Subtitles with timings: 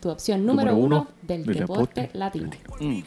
[0.00, 2.50] tu opción número, uno, del, deporte, latino.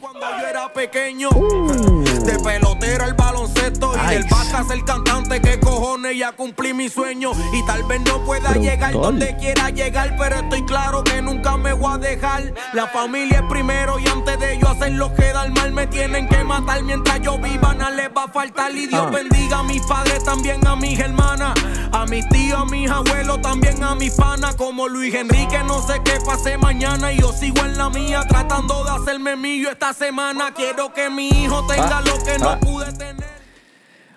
[0.00, 6.16] Cuando yo era pequeño, de pelotero el baloncesto y del bata el cantante, que cojones
[6.16, 7.32] ya cumplí mi sueño.
[7.52, 11.72] Y tal vez no pueda llegar donde quiera llegar, pero estoy claro que nunca me
[11.72, 12.54] voy a dejar.
[12.72, 16.28] La familia es primero y antes de yo hacer lo que da mal, me tienen
[16.28, 18.70] que matar mientras yo viva, nada les va a faltar.
[18.72, 19.10] Y Dios Ah.
[19.10, 21.54] bendiga a mis padres, también a mis hermanas,
[21.92, 26.00] a mis tíos, a mis abuelos, también a mis panas, como Luis Enrique, no sé
[26.04, 26.83] qué pase mañana.
[26.84, 30.52] Y yo sigo en la mía, tratando de hacerme mío esta semana.
[30.54, 32.60] Quiero que mi hijo tenga Ah, lo que no ah.
[32.60, 33.24] pude tener.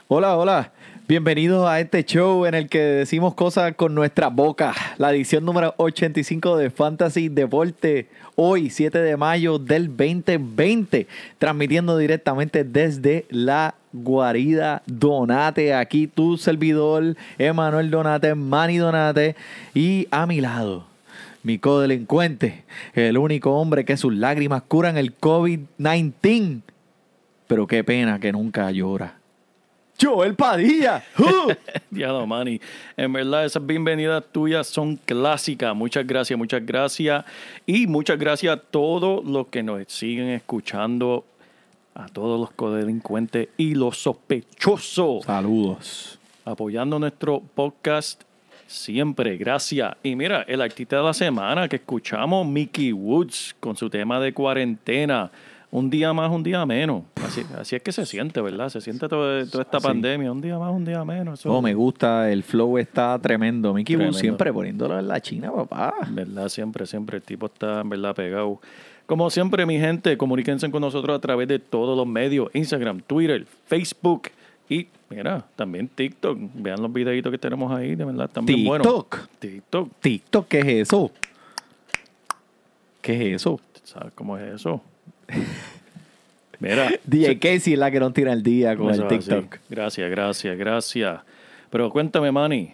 [0.09, 0.73] Hola, hola.
[1.07, 4.73] Bienvenidos a este show en el que decimos cosas con nuestra boca.
[4.97, 8.09] La edición número 85 de Fantasy Deporte.
[8.35, 11.07] Hoy, 7 de mayo del 2020.
[11.37, 15.73] Transmitiendo directamente desde la guarida Donate.
[15.73, 19.37] Aquí tu servidor, Emanuel Donate, Manny Donate.
[19.73, 20.86] Y a mi lado,
[21.47, 22.65] mi codelincuente.
[22.93, 26.61] El único hombre que sus lágrimas curan el COVID-19.
[27.47, 29.17] Pero qué pena que nunca llora.
[29.99, 31.01] Joel Padilla.
[31.17, 31.53] ¡Uh!
[31.89, 32.59] Diablo, Manny.
[32.97, 35.73] En verdad, esas bienvenidas tuyas son clásicas.
[35.73, 37.23] Muchas gracias, muchas gracias.
[37.65, 41.25] Y muchas gracias a todos los que nos siguen escuchando,
[41.95, 46.19] a todos los codelincuentes y los sospechosos, Saludos.
[46.43, 48.26] apoyando nuestro podcast
[48.67, 49.37] siempre.
[49.37, 49.95] Gracias.
[50.03, 54.33] Y mira, el artista de la semana que escuchamos, Mickey Woods, con su tema de
[54.33, 55.31] cuarentena.
[55.69, 57.03] Un día más, un día menos.
[57.25, 58.69] Así, así es que se siente, ¿verdad?
[58.69, 59.87] Se siente todo- toda esta Así.
[59.87, 60.31] pandemia.
[60.31, 61.39] Un día más, un día menos.
[61.41, 63.73] Eso- Oh, me gusta, el flow está tremendo.
[63.73, 64.17] Mickey Wood Tremendo.
[64.19, 65.93] siempre poniéndolo en la China, papá.
[66.09, 66.47] ¿Verdad?
[66.47, 67.17] Siempre, siempre.
[67.17, 68.61] El tipo está, en verdad, pegado.
[69.05, 72.49] Como siempre, mi gente, comuníquense con nosotros a través de todos los medios.
[72.53, 74.29] Instagram, Twitter, Facebook
[74.69, 76.37] y, mira, también TikTok.
[76.55, 78.71] Vean los videitos que tenemos ahí, de verdad, también.
[78.71, 79.27] TikTok.
[79.39, 79.91] TikTok.
[79.99, 81.11] TikTok, ¿qué es eso?
[83.01, 83.59] ¿Qué es eso?
[83.83, 84.81] ¿Sabes cómo es eso?
[86.59, 86.89] Mira.
[87.05, 89.17] DJ Casey es la que nos tira el día con el así.
[89.17, 89.57] TikTok.
[89.69, 91.21] Gracias, gracias, gracias.
[91.69, 92.73] Pero cuéntame, Manny.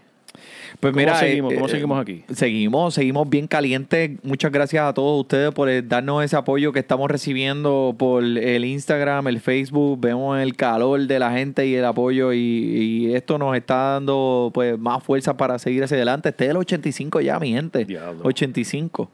[0.79, 1.51] Pues ¿Cómo mira, seguimos?
[1.51, 2.23] eh, ¿Cómo eh, seguimos aquí?
[2.33, 4.11] Seguimos, seguimos bien calientes.
[4.23, 8.65] Muchas gracias a todos ustedes por eh, darnos ese apoyo que estamos recibiendo por el
[8.65, 9.99] Instagram, el Facebook.
[10.01, 14.51] Vemos el calor de la gente y el apoyo y, y esto nos está dando
[14.53, 16.29] pues más fuerza para seguir hacia adelante.
[16.29, 17.85] Este es el 85 ya, mi gente.
[17.85, 18.21] Diablo.
[18.23, 19.09] 85.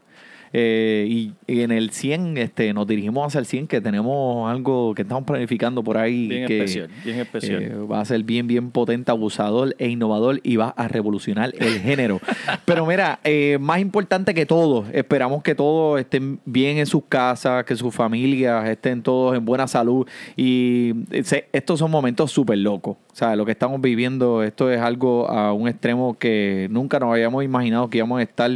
[0.52, 4.94] Eh, y, y en el 100 este, nos dirigimos hacia el 100 que tenemos algo
[4.96, 7.62] que estamos planificando por ahí Bien que especial, bien especial.
[7.62, 11.78] eh, va a ser bien bien potente, abusador e innovador y va a revolucionar el
[11.78, 12.20] género.
[12.64, 17.64] Pero mira, eh, más importante que todo, esperamos que todos estén bien en sus casas,
[17.64, 20.04] que sus familias estén todos en buena salud
[20.36, 22.96] y eh, se- estos son momentos súper locos.
[23.12, 27.12] O sea, lo que estamos viviendo, esto es algo a un extremo que nunca nos
[27.12, 28.50] habíamos imaginado que íbamos a estar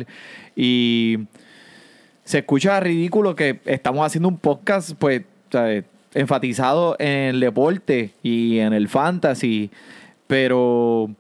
[0.56, 1.18] y
[2.24, 5.22] se escucha ridículo que estamos haciendo un podcast, pues,
[6.14, 9.70] enfatizado en el deporte y en el fantasy,
[10.26, 11.10] pero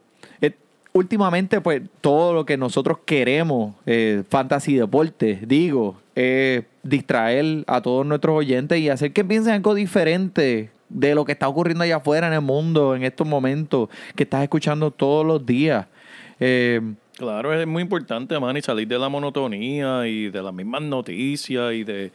[0.40, 0.52] eh,
[0.92, 8.06] últimamente, pues, todo lo que nosotros queremos, eh, fantasy deporte, digo, es distraer a todos
[8.06, 12.28] nuestros oyentes y hacer que piensen algo diferente de lo que está ocurriendo allá afuera
[12.28, 15.86] en el mundo en estos momentos que estás escuchando todos los días.
[16.40, 16.80] Eh,
[17.16, 21.84] Claro, es muy importante, Manny, salir de la monotonía y de las mismas noticias y
[21.84, 22.10] de,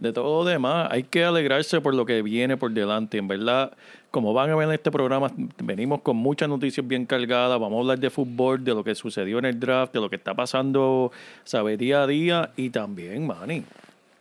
[0.00, 0.88] de todo lo demás.
[0.90, 3.18] Hay que alegrarse por lo que viene por delante.
[3.18, 3.72] En verdad,
[4.10, 5.30] como van a ver en este programa,
[5.62, 7.60] venimos con muchas noticias bien cargadas.
[7.60, 10.16] Vamos a hablar de fútbol, de lo que sucedió en el draft, de lo que
[10.16, 11.12] está pasando,
[11.44, 12.50] sabe, día a día.
[12.56, 13.64] Y también, Manny,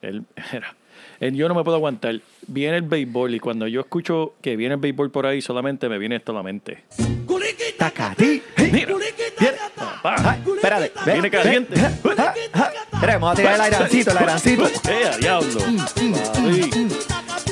[0.01, 0.75] el, era,
[1.21, 2.19] el- yo no me puedo aguantar.
[2.47, 5.97] Viene el béisbol y cuando yo escucho que viene el béisbol por ahí, solamente me
[5.97, 6.83] viene esto a la mente.
[8.73, 8.87] Mira,
[9.39, 9.56] viene.
[10.15, 10.93] Espérate.
[11.05, 11.75] Viene caliente.
[11.75, 14.67] Espera, vamos a tirar el airancito, el airancito.
[14.89, 15.59] ¡Eh, diablo!
[16.33, 16.86] Papi.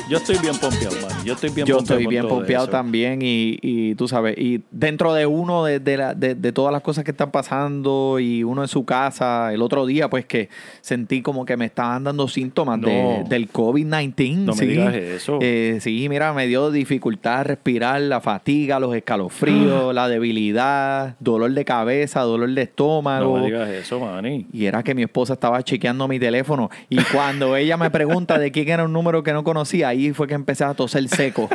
[0.08, 1.24] Yo estoy bien pompeado, man.
[1.24, 1.98] Yo estoy bien Yo pompeado.
[2.00, 6.14] estoy bien pompeado también y, y tú sabes, y dentro de uno de, de, la-
[6.14, 9.84] de- de todas las cosas que están pasando y uno en su casa, el otro
[9.84, 10.48] día pues que
[10.80, 14.36] sentí como que me estaban dando síntomas de- del COVID-19.
[14.44, 14.66] No me sí.
[14.66, 15.38] digas eso.
[15.42, 18.98] Eh, sí, mira, me dio dificultad a respirar, la fatiga, los Ah.
[18.98, 23.36] escalofríos, la debilidad, dolor de cabeza, dolor de estómago.
[23.38, 24.46] No me digas eso, Manny.
[24.52, 26.70] Y era que mi esposa estaba chequeando mi teléfono.
[26.88, 30.26] Y cuando ella me pregunta de quién era un número que no conocía, ahí fue
[30.26, 31.48] que empecé a toser seco.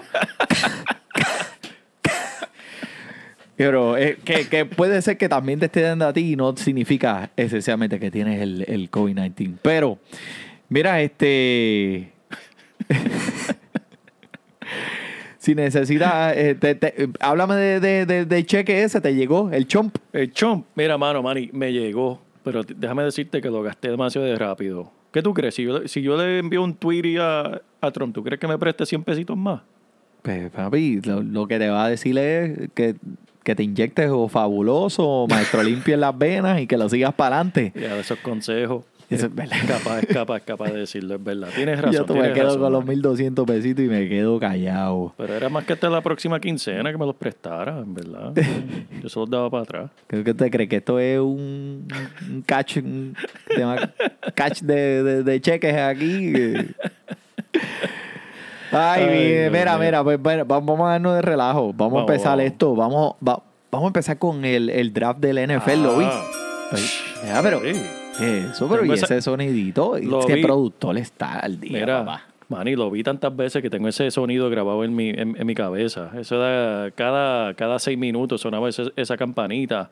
[3.62, 7.30] Pero eh, que, puede ser que también te esté dando a ti y no significa
[7.38, 9.58] esencialmente que tienes el, el COVID-19.
[9.62, 10.00] Pero,
[10.68, 12.12] mira, este.
[15.38, 19.96] si necesitas, eh, te- háblame de, de, cheque ese, te llegó, el chomp.
[20.12, 22.20] El chomp, mira, mano, Manny, me llegó.
[22.44, 24.92] Pero déjame decirte que lo gasté demasiado de rápido.
[25.12, 25.56] ¿Qué tú crees?
[25.56, 28.48] Si yo, le- si yo le envío un tweet a, a Trump, ¿tú crees que
[28.48, 29.62] me preste 100 pesitos más?
[30.22, 32.96] Pues, papi, lo, lo que te va a decir es que,
[33.44, 37.14] que te inyectes o fabuloso, o maestro limpio en las venas y que lo sigas
[37.14, 37.74] para adelante.
[37.76, 38.86] Ya, esos consejos.
[39.12, 39.58] Eso es verdad.
[39.68, 41.50] Capaz, es capaz, es capaz de decirlo, es verdad.
[41.54, 41.94] Tienes razón.
[41.94, 42.96] Yo te me quedo razón, con los Manny.
[42.96, 45.14] 1200 pesitos y me quedo callado.
[45.18, 48.34] Pero era más que hasta la próxima quincena que me los prestara, en verdad.
[49.04, 49.92] Yo se los daba para atrás.
[50.08, 51.88] Creo que te crees que esto es un,
[52.30, 53.16] un catch, un
[53.56, 53.92] tema-
[54.34, 56.34] catch de, de- de cheques aquí.
[58.72, 61.74] Ay, Ay, mira, mira, pues bueno, vamos a darnos de relajo.
[61.74, 62.46] Vamos, a empezar vamos.
[62.46, 62.76] esto.
[62.76, 66.06] Vamos, va- vamos a empezar con el, el draft del NFL, ¿lo vi?
[66.08, 66.24] Ah,
[66.72, 66.84] Ay,
[67.28, 67.74] ya, pero sí.
[68.22, 70.42] Eso, pero y Tengo esa- ese sonidito, Lo es que vi.
[70.44, 72.26] productor está al día, Mira, papá.
[72.50, 75.56] Manny, lo vi tantas veces que tengo ese sonido grabado en mi, en, en mi
[75.56, 76.12] cabeza.
[76.20, 79.90] Eso da, cada, cada seis minutos sonaba ese- esa campanita.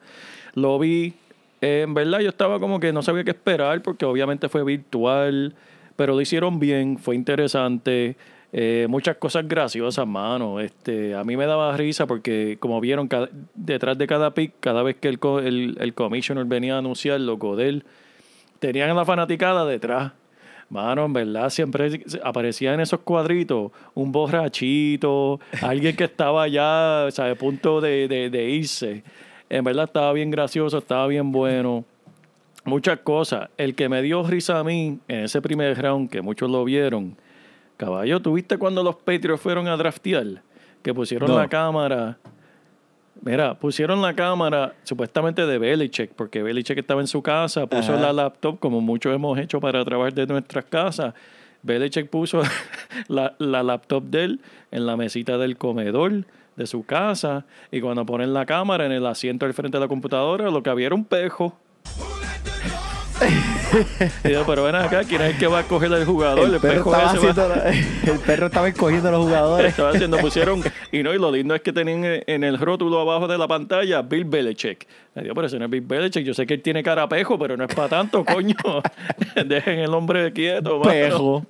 [0.54, 1.14] Lo vi.
[1.62, 5.54] eh, en verdad, yo estaba como que no sabía qué esperar porque obviamente fue virtual,
[5.96, 8.16] pero lo hicieron bien, fue interesante.
[8.52, 10.58] eh, muchas cosas graciosas, mano.
[10.58, 14.82] Este, a mí me daba risa porque, como vieron, cada- detrás de cada pick, cada
[14.82, 17.84] vez que el, el, el commissioner venía a anunciar lo Godel,
[18.60, 20.12] tenían a la fanaticada detrás.
[20.68, 27.10] Mano, en verdad, siempre aparecía en esos cuadritos un borrachito, alguien que estaba ya, o
[27.10, 29.02] sea, a punto de, de- de irse.
[29.48, 31.84] En verdad estaba bien gracioso, estaba bien bueno.
[32.64, 33.48] Muchas cosas.
[33.56, 37.16] El que me dio risa a mí en ese primer round, que muchos lo vieron,
[37.76, 40.42] caballo, ¿tuviste cuando los Patriots fueron a draftear?
[40.82, 41.36] Que pusieron No.
[41.38, 42.16] la cámara.
[43.22, 48.00] Mira, pusieron la cámara supuestamente de Belichick, porque Belichick estaba en su casa, puso Ajá.
[48.00, 51.12] la laptop, como muchos hemos hecho para trabajar de nuestras casas.
[51.62, 52.40] Belichick puso
[53.08, 54.40] la, la laptop de él
[54.70, 56.24] en la mesita del comedor
[56.56, 59.88] de su casa, y cuando ponen la cámara en el asiento al frente de la
[59.88, 61.58] computadora, lo que había era un pejo.
[64.24, 66.44] Y yo, pero ven acá, ¿quién es el que va a coger al jugador?
[66.52, 69.66] El perro, pejo estaba va- haciendo el perro estaba escogiendo a los jugadores.
[69.70, 70.62] estaba haciendo, pusieron,
[70.92, 74.02] y no, y lo lindo es que tenían en el rótulo abajo de la pantalla
[74.02, 74.86] Bill Belichick.
[75.14, 77.08] Me dio, pero ese no es Bill Belichick, yo sé que él tiene cara a
[77.08, 78.54] pejo, pero no es para tanto, coño.
[79.46, 80.90] Dejen el hombre quieto, mano.
[80.90, 81.46] Pejo.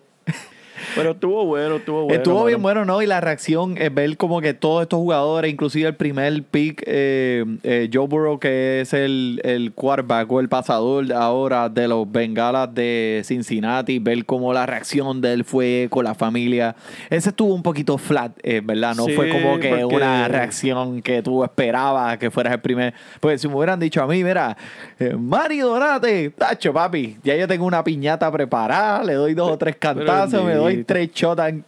[0.94, 2.14] Pero estuvo bueno, estuvo bueno.
[2.16, 3.02] Estuvo bien bueno, ¿no?
[3.02, 7.44] Y la reacción es ver como que todos estos jugadores, inclusive el primer pick, eh,
[7.62, 12.74] eh, Joe Burrow, que es el, el quarterback o el pasador ahora de los Bengalas
[12.74, 16.74] de Cincinnati, ver cómo la reacción de él fue con la familia.
[17.08, 18.94] Ese estuvo un poquito flat, eh, ¿verdad?
[18.96, 22.94] No Sí, fue como que porque- una reacción que tú esperabas que fueras el primer.
[23.20, 24.56] Pues si me hubieran dicho a mí, mira,
[24.98, 29.58] eh, Mari Donate, tacho, papi, ya yo tengo una piñata preparada, le doy dos o
[29.58, 31.10] tres cantazos, me doy tres
[31.48, 31.64] en-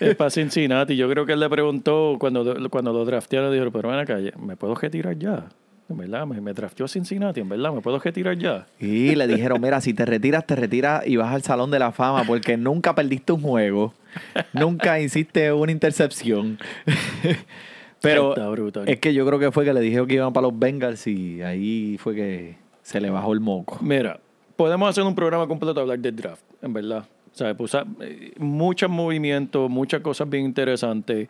[0.00, 0.96] Es para Cincinnati.
[0.96, 4.56] Yo creo que él le preguntó cuando, cuando lo draftearon, dijo, pero ven acá, ¿me
[4.56, 5.46] puedo retirar ya?
[5.88, 8.66] En verdad, me, me drafteó Cincinnati, en verdad, ¿me puedo retirar ya?
[8.80, 11.92] Y le dijeron, mira, si te retiras, te retiras y vas al Salón de la
[11.92, 13.92] Fama porque nunca perdiste un juego,
[14.54, 16.58] nunca hiciste una intercepción.
[18.00, 18.34] Pero
[18.86, 21.40] es que yo creo que fue que le dijeron que iban para los Bengals y
[21.42, 23.78] ahí fue que se le bajó el moco.
[23.80, 24.20] Mira,
[24.56, 27.04] podemos hacer un programa completo a hablar del draft, en verdad.
[27.34, 27.76] Sea, pues,
[28.38, 31.28] muchos movimientos, muchas cosas bien interesantes.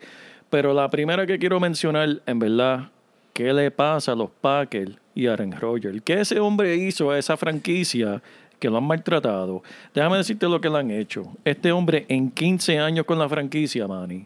[0.51, 2.91] Pero la primera que quiero mencionar, en verdad,
[3.33, 6.03] ¿qué le pasa a los Packers y Aaron Rodgers?
[6.05, 8.21] ¿Qué ese hombre hizo a esa franquicia
[8.59, 9.63] que lo han maltratado?
[9.95, 11.23] Déjame decirte lo que le han hecho.
[11.43, 14.25] Este hombre en 15 años con la franquicia, Manny.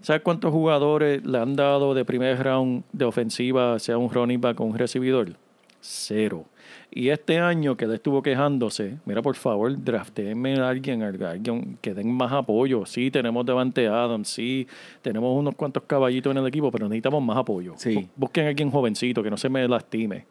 [0.00, 4.58] ¿Sabes cuántos jugadores le han dado de primer round de ofensiva, sea un running back
[4.58, 5.36] o un recibidor?
[5.80, 6.46] Cero.
[6.90, 11.78] Y este año que él estuvo quejándose, mira, por favor, draftéenme a alguien, a alguien
[11.80, 12.84] que den más apoyo.
[12.86, 14.66] Sí, tenemos Devante Adams, sí,
[15.00, 17.74] tenemos unos cuantos caballitos en el equipo, pero necesitamos más apoyo.
[17.76, 17.94] Sí.
[17.94, 20.26] Bu- Busquen a alguien jovencito que no se me lastime.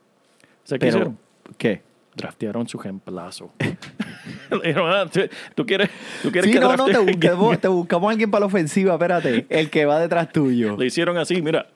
[0.64, 1.18] ¿Sabes qué Pero, hicieron?
[1.58, 1.82] ¿qué?
[2.16, 3.52] Draftearon su reemplazo.
[4.52, 5.22] Le dijeron, "Ah, ¿tú-
[5.56, 5.90] ¿tú quieres,
[6.22, 8.94] tú quieres Sí, que no, no, te buscamos, te buscamos a alguien para la ofensiva,
[8.94, 10.76] espérate, el que va detrás tuyo.
[10.78, 11.68] Le hicieron así, mira,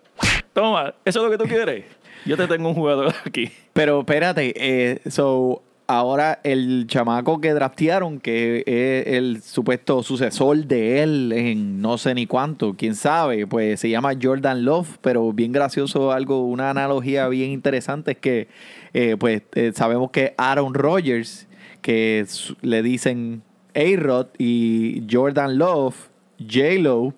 [0.53, 1.85] toma, eso es lo que tú quieres.
[2.25, 3.51] Yo te tengo un jugador aquí.
[3.73, 11.03] Pero espérate, eh, so, ahora el chamaco que draftearon, que es el supuesto sucesor de
[11.03, 15.51] él en no sé ni cuánto, quién sabe, pues se llama Jordan Love, pero bien
[15.51, 18.47] gracioso algo, una analogía bien interesante es que
[18.93, 21.47] eh, pues eh, sabemos que Aaron Rodgers,
[21.81, 22.25] que
[22.61, 23.43] le dicen
[23.75, 25.95] A-Rod y Jordan Love,
[26.39, 27.13] J-Lo,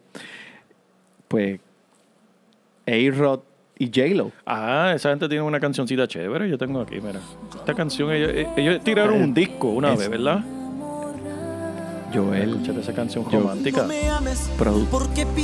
[1.29, 1.59] pues
[2.85, 3.41] A-Rod
[3.79, 4.31] y J-Lo.
[4.45, 6.49] Ah, esa gente tiene una cancioncita chévere.
[6.49, 7.19] Yo tengo aquí, mira.
[7.55, 10.43] Esta canción, ellos, ellos tiraron un disco una Es- vez, ¿verdad?
[12.13, 13.85] Joel, Escúchate esa canción Yo- romántica.
[14.57, 14.87] produ-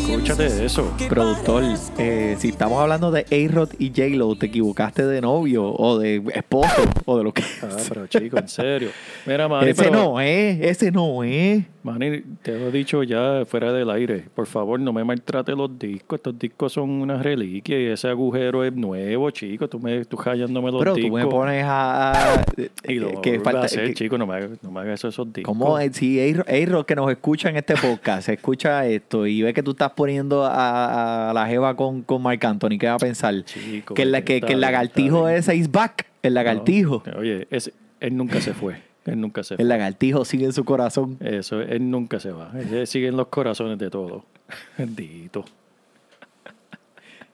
[0.10, 0.94] Escúchate eso.
[1.10, 1.64] productor,
[1.98, 6.82] eh, si estamos hablando de A-Rod y J-Lo, te equivocaste de novio o de esposo
[7.06, 8.90] o de lo que Ah, pero chico, en serio.
[9.26, 11.66] Mira, Manny, Ese pero- no es, ese no es.
[11.84, 14.26] Manny, te lo he dicho ya fuera del aire.
[14.34, 16.18] Por favor, no me maltrate los discos.
[16.18, 19.68] Estos discos son una reliquia y ese agujero es nuevo, chico.
[19.68, 21.12] Tú me tú hallándome los Pero discos.
[21.22, 22.36] tú me pones a...
[22.40, 22.46] a-
[22.88, 24.18] Y lo que falta, a hacer, que- chico.
[24.18, 25.52] No me hagas no me hagas eso esos discos.
[25.58, 25.96] ¿Cómo es?
[25.96, 29.92] si A-Rod que nos escucha en este podcast, escucha esto y ve que tú estás
[29.92, 33.44] poniendo a, a la jeva con, con Marc Anthony, ¿qué va a pensar?
[33.44, 37.04] Chico, que, la, que, que el lagartijo ese is back, el lagartijo.
[37.06, 38.76] No, Oye, ese- él nunca se fue.
[39.06, 39.64] Él nunca se fue.
[39.64, 41.18] El lagartijo sigue en su corazón.
[41.20, 42.52] Eso, él nunca se va.
[42.56, 44.24] Él sigue en los corazones de todos.
[44.78, 45.46] Bendito.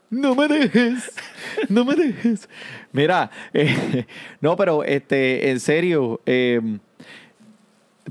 [0.10, 1.12] No me dejes,
[1.70, 2.50] no me dejes.
[2.92, 4.08] Mira, eh,
[4.42, 6.60] no, pero este, en serio, eh,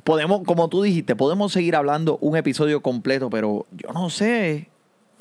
[0.05, 4.68] podemos, como tú dijiste, podemos seguir hablando un episodio completo, pero yo no sé.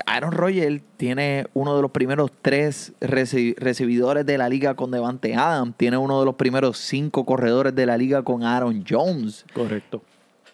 [0.05, 5.35] Aaron Rodgers tiene uno de los primeros tres reci- recibidores de la liga con Devante
[5.35, 9.45] Adams, tiene uno de los primeros cinco corredores de la liga con Aaron Jones.
[9.53, 10.03] Correcto.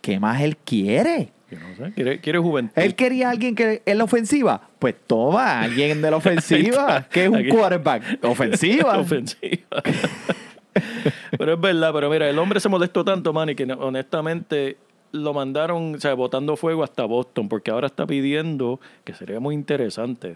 [0.02, 1.32] ¿Qué más él quiere?
[1.52, 1.94] Yo no sé.
[1.94, 2.74] ¿Quiere, quiere juventud?
[2.82, 4.62] Él quería a alguien que en la ofensiva.
[4.80, 7.50] Pues toma, alguien de la ofensiva, que es un Aquí.
[7.50, 8.24] quarterback.
[8.24, 8.98] Ofensiva.
[9.00, 9.84] ofensiva.
[11.38, 14.78] pero es verdad, pero mira, el hombre se molestó tanto, Manny, que no- honestamente
[15.14, 19.56] lo mandaron, o sea, botando fuego hasta Boston, porque ahora está pidiendo, que sería muy
[19.56, 20.36] interesante,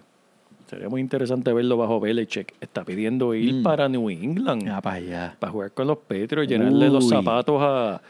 [0.68, 3.64] sería muy interesante verlo bajo Belichick, está pidiendo ir Mm.
[3.64, 5.36] para New England, Ya para allá.
[5.40, 8.02] para jugar con los Patriots, llenarle los zapatos a,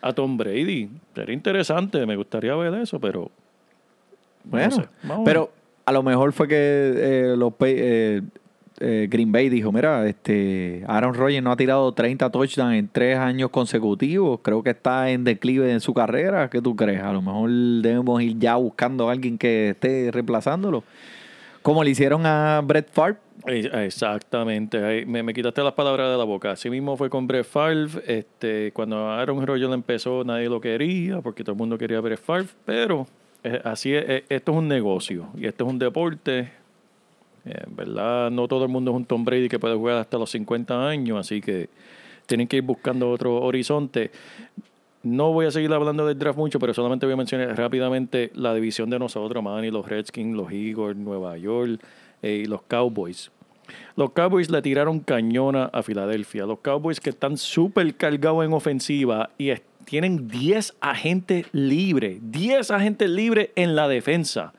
[0.00, 0.88] a Tom Brady.
[1.14, 3.30] Sería interesante, me gustaría ver eso, pero...
[4.44, 4.82] Bueno, sé,
[5.24, 5.50] pero
[5.86, 8.20] a lo mejor fue que eh, los eh,
[8.80, 13.18] eh, Green Bay dijo, mira, este Aaron Rodgers no ha tirado 30 touchdowns en tres
[13.18, 14.40] años consecutivos.
[14.42, 16.50] Creo que está en declive en su carrera.
[16.50, 17.02] ¿Qué tú crees?
[17.02, 20.82] A lo mejor debemos ir ya buscando a alguien que esté reemplazándolo.
[21.62, 23.16] Como le hicieron a Brett Favre.
[23.46, 26.52] Exactamente, me, me quitaste las palabras de la boca.
[26.52, 27.88] Así mismo fue con Brett Favre.
[28.06, 32.48] Este, cuando Aaron Rodgers empezó, nadie lo quería porque todo el mundo quería Brett Favre.
[32.64, 33.06] Pero
[33.42, 36.50] eh, así es, eh, esto es un negocio y esto es un deporte.
[37.44, 40.18] Eh, En verdad, no todo el mundo es un Tom Brady que puede jugar hasta
[40.18, 41.68] los 50 años, así que
[42.26, 44.10] tienen que ir buscando otro horizonte.
[45.02, 48.54] No voy a seguir hablando del draft mucho, pero solamente voy a mencionar rápidamente la
[48.54, 51.78] división de nosotros, Manny, los Redskins, los Eagles, Nueva York
[52.22, 53.30] eh, y los Cowboys.
[53.96, 56.46] Los Cowboys le tiraron cañona a Filadelfia.
[56.46, 59.52] Los Cowboys que están súper cargados en ofensiva y
[59.84, 62.18] tienen 10 agentes libres.
[62.22, 64.52] 10 agentes libres en la defensa.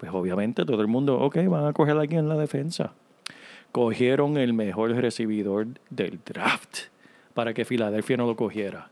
[0.00, 2.94] Pues obviamente todo el mundo, ok, van a coger aquí en la defensa.
[3.70, 6.86] Cogieron el mejor recibidor del draft
[7.34, 8.88] para que Filadelfia no lo cogiera.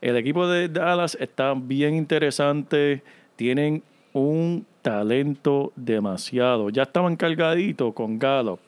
[0.00, 3.04] El equipo de Dallas está bien interesante.
[3.36, 6.70] Tienen un talento demasiado.
[6.70, 8.58] Ya estaban cargaditos con Gallup,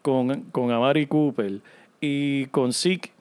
[0.00, 1.60] con, con Amari Cooper
[2.00, 3.12] y con Zeke.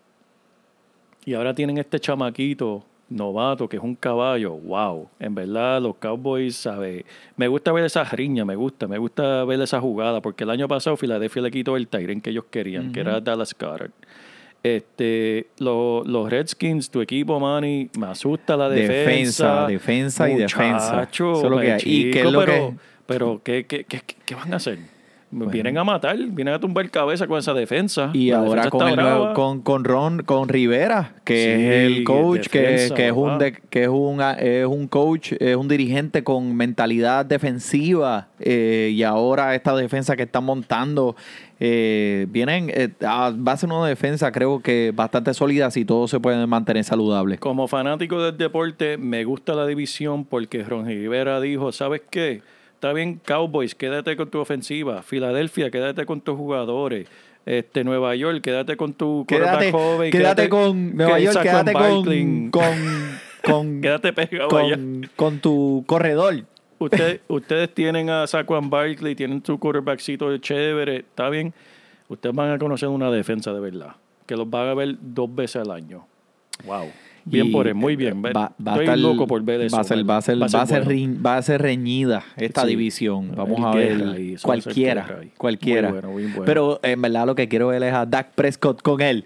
[1.25, 4.51] Y ahora tienen este chamaquito novato que es un caballo.
[4.53, 5.09] Wow.
[5.19, 7.05] En verdad, los Cowboys, ¿sabe?
[7.35, 8.87] Me gusta ver esa riña, me gusta.
[8.87, 10.21] Me gusta ver esa jugada.
[10.21, 13.53] Porque el año pasado Filadelfia le quitó el Tyren que ellos querían, que era Dallas
[13.53, 13.91] Carter.
[14.63, 19.67] Este, lo- los Redskins, tu equipo, Manny, me asusta la Defensa, defensa.
[19.67, 21.03] defensa y defensa.
[21.11, 21.81] Eso es lo que hay.
[21.85, 22.73] ¿Y qué es lo pero, que-
[23.05, 24.79] pero ¿qué, qué, qué, qué van a hacer?
[25.29, 28.11] Vienen a matar, vienen a tumbar cabeza con esa defensa.
[28.13, 31.97] Y La ahora defensa con, el nuevo- con, con Ron, con Rivera, que Sí, es
[31.97, 35.55] el coach, que, defensa, que es un de- que es un es un coach, es
[35.57, 41.15] un dirigente con mentalidad defensiva eh, y ahora esta defensa que están montando
[41.59, 46.09] eh, vienen eh, a- va a ser una defensa creo que bastante sólida si todos
[46.11, 47.39] se pueden mantener saludables.
[47.39, 52.41] Como fanático del deporte, me gusta la división porque Ron Rivera dijo, ¿sabes qué?
[52.77, 55.01] Está bien, Cowboys, quédate con tu ofensiva.
[55.01, 57.07] Filadelfia, quédate con tus jugadores.
[57.43, 60.11] Este, Nueva York, quédate con tu Quédate, joven.
[60.11, 64.75] quédate con Nueva York, quédate con, con, con, Quédate pegado allá.
[64.75, 66.35] con, con tu corredor.
[66.77, 71.53] Usted- ustedes tienen a Saquon Barkley, tienen su quarterbackcito de chévere, está bien.
[72.09, 73.95] Ustedes van a conocer una defensa de verdad,
[74.27, 76.05] que los van a ver dos veces al año.
[76.65, 76.91] Wow.
[77.29, 78.21] Bien Y por él, muy bien.
[78.21, 79.75] Ve- Va, va a Estoy estar- loco por ver eso.
[79.75, 80.91] Va a ser, va a ser, va a ser, bueno.
[80.91, 82.67] riñ- va a ser reñida esta Sí.
[82.69, 83.33] división.
[83.35, 85.89] Vamos El a ver ahí, cualquiera, cualquiera.
[85.89, 86.45] Muy bueno, muy bueno.
[86.45, 89.25] Pero en verdad lo que quiero ver es a Dak Prescott con él.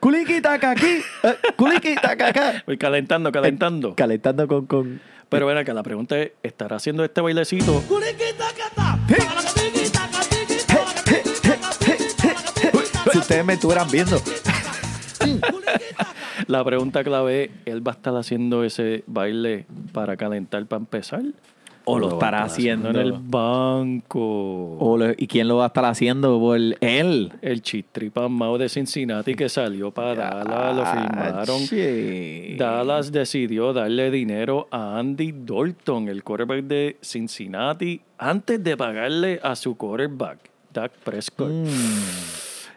[0.00, 0.86] Kuliki taca aquí,
[1.22, 2.62] eh, kuliki taca acá.
[2.66, 3.94] Voy calentando, calentando.
[3.94, 7.82] Calentando con, con Pero ven acá, la pregunta es, ¿estará haciendo este bailecito?
[13.12, 14.20] Si ustedes me estuvieran viendo.
[16.48, 21.22] La pregunta clave es, ¿él va a estar haciendo ese baile para calentar, para empezar?
[21.88, 22.90] O lo estará estar haciendo.
[22.90, 24.76] en el banco?
[24.78, 26.38] O lo- ¿Y quién lo va a estar haciendo?
[26.40, 27.32] Por él.
[27.42, 31.60] El chistripa Mao de Cincinnati que salió para Dallas, lo firmaron.
[31.62, 32.56] Ah, che.
[32.58, 39.54] Dallas decidió darle dinero a Andy Dalton, el quarterback de Cincinnati, antes de pagarle a
[39.54, 40.38] su quarterback,
[40.72, 41.50] Dak Prescott.
[41.50, 41.66] Mm.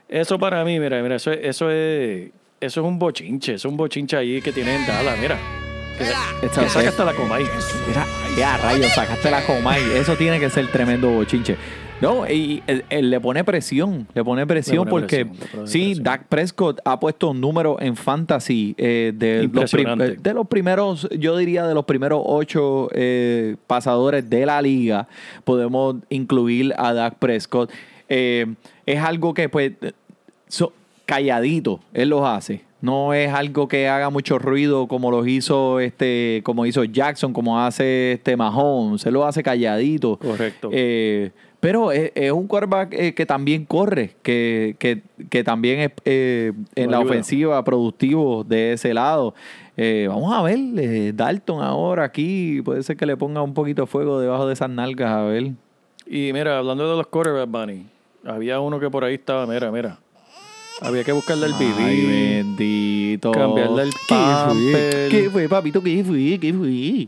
[0.07, 3.71] Eso para mí, mira, mira, eso, es- eso es eso es un bochinche, eso es
[3.71, 5.37] un bochinche ahí que tiene en Dallas, mira.
[5.97, 7.43] Que, Esta- que saca hasta la Comay.
[7.87, 8.05] Mira,
[8.37, 9.81] ya rayos, sacaste la Comay.
[9.95, 11.57] Eso tiene que ser tremendo bochinche.
[12.01, 16.03] No, y él, él le pone presión, le pone presión pone porque presión, sí, presión.
[16.05, 20.15] Dak Prescott ha puesto un número en fantasy eh, de, los prim- Impresionante.
[20.21, 25.09] de los primeros, yo diría de los primeros ocho eh, pasadores de la liga,
[25.43, 27.69] podemos incluir a Dak Prescott.
[28.07, 28.45] Eh,
[28.85, 29.73] es algo que pues
[30.47, 30.71] so-
[31.09, 32.61] calladito, él los hace.
[32.81, 37.59] No es algo que haga mucho ruido como los hizo este, como hizo Jackson, como
[37.59, 39.05] hace este Mahomes.
[39.05, 40.17] Él lo hace calladito.
[40.17, 40.69] Correcto.
[40.71, 45.91] Eh, pero es, es un quarterback eh, que también corre, que, que, que también es
[46.05, 47.11] eh, en la ayuda.
[47.11, 49.33] ofensiva productivo de ese lado.
[49.75, 53.87] Eh, vamos a ver, Dalton ahora aquí, puede ser que le ponga un poquito de
[53.87, 55.51] fuego debajo de esas nalgas, a ver.
[56.05, 57.87] Y mira, hablando de los quarterbacks, Bunny,
[58.25, 59.99] había uno que por ahí estaba, mira, mira.
[60.81, 62.07] Había que buscarle el Ay, BB.
[62.07, 63.31] bendito.
[63.31, 65.09] Cambiarle el pamper.
[65.09, 65.83] ¿Qué fue, papito?
[65.83, 66.37] ¿Qué fue?
[66.39, 67.07] ¿Qué fue?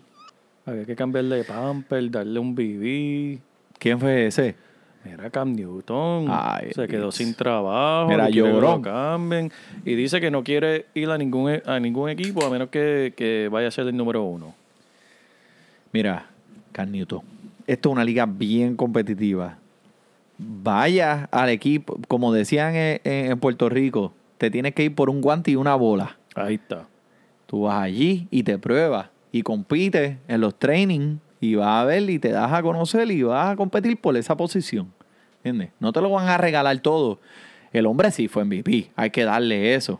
[0.65, 3.39] Había que cambiarle de pamper, darle un BB.
[3.79, 4.55] ¿Quién fue ese?
[5.03, 8.07] Mira, Cam Newton Ay, se quedó sin trabajo.
[8.07, 8.79] Mira, lloró.
[8.81, 9.51] cambien.
[9.83, 13.49] Y dice que no quiere ir a ningún, a ningún equipo a menos que, que
[13.51, 14.53] vaya a ser el número uno.
[15.91, 16.27] Mira,
[16.71, 17.21] Cam Newton,
[17.65, 19.57] esto es una liga bien competitiva.
[20.43, 25.21] Vaya al equipo, como decían en, en Puerto Rico, te tienes que ir por un
[25.21, 26.17] guante y una bola.
[26.35, 26.87] Ahí está.
[27.45, 32.09] Tú vas allí y te pruebas y compites en los trainings y vas a ver
[32.09, 34.91] y te das a conocer y vas a competir por esa posición.
[35.43, 35.69] ¿Entiendes?
[35.79, 37.19] No te lo van a regalar todo.
[37.73, 39.99] El hombre sí fue MVP, hay que darle eso.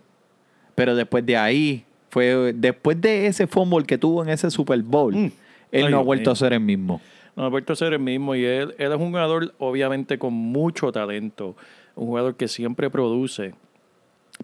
[0.76, 5.14] Pero después de ahí, fue después de ese fumble que tuvo en ese Super Bowl,
[5.16, 5.32] Mm.
[5.72, 7.00] él Ay, no ha vuelto a ser el mismo.
[7.36, 10.34] No, ha vuelto a ser el mismo y él, él es un jugador obviamente con
[10.34, 11.56] mucho talento,
[11.96, 13.54] un jugador que siempre produce,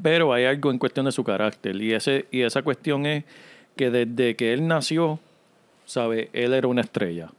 [0.02, 3.24] pero hay algo en cuestión de su carácter y, ese, y esa cuestión es
[3.76, 5.20] que desde que él nació,
[5.86, 6.30] ¿sabe?
[6.34, 7.30] Él era una estrella.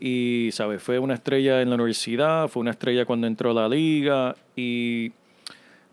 [0.00, 0.78] Y, ¿sabe?
[0.80, 5.12] Fue una estrella en la universidad, fue una estrella cuando entró a la liga y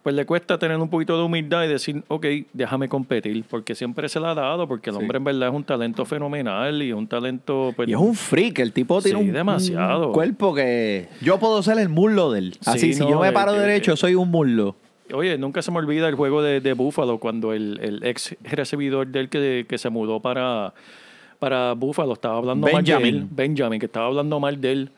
[0.09, 4.09] pues le cuesta tener un poquito de humildad y decir, ok, déjame competir, porque siempre
[4.09, 5.01] se la ha dado, porque el Sí.
[5.03, 7.73] hombre en verdad es un talento fenomenal y es un talento...
[7.75, 10.07] Pues, Y es un freak, el tipo tiene Sí, un, demasiado.
[10.07, 12.57] un cuerpo que yo puedo ser el muslo de él.
[12.65, 14.75] Así, Sí, si no, yo me de- paro de- derecho, de- soy un muslo.
[15.13, 19.05] Oye, nunca se me olvida el juego de, de Buffalo cuando el, el ex recibidor
[19.07, 20.73] de él que, que se mudó para,
[21.37, 23.15] para Buffalo estaba hablando mal de Benjamin.
[23.15, 23.27] él.
[23.29, 24.89] Benjamin, que estaba hablando mal de él.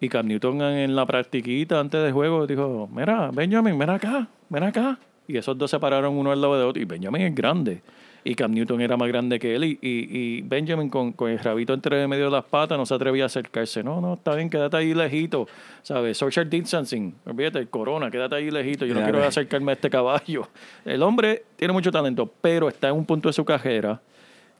[0.00, 4.64] Y Cam Newton en, la practiquita antes del juego dijo, mira, Benjamin, ven acá, ven
[4.64, 4.98] acá.
[5.26, 6.82] Y esos dos se pararon uno al lado de otro.
[6.82, 7.82] Y Benjamin es grande.
[8.24, 9.64] Y Cam Newton era más grande que él.
[9.64, 12.94] Y, y, y Benjamin con, con el rabito entre medio de las patas no se
[12.94, 13.82] atrevía a acercarse.
[13.82, 15.46] No, no, está bien, quédate ahí lejito.
[15.82, 16.18] ¿Sabes?
[16.18, 17.14] Social distancing.
[17.24, 18.84] Olvídate, el corona, quédate ahí lejito.
[18.84, 20.48] Yo no quiero acercarme a este caballo.
[20.84, 24.00] El hombre tiene mucho talento, pero está en un punto de su carrera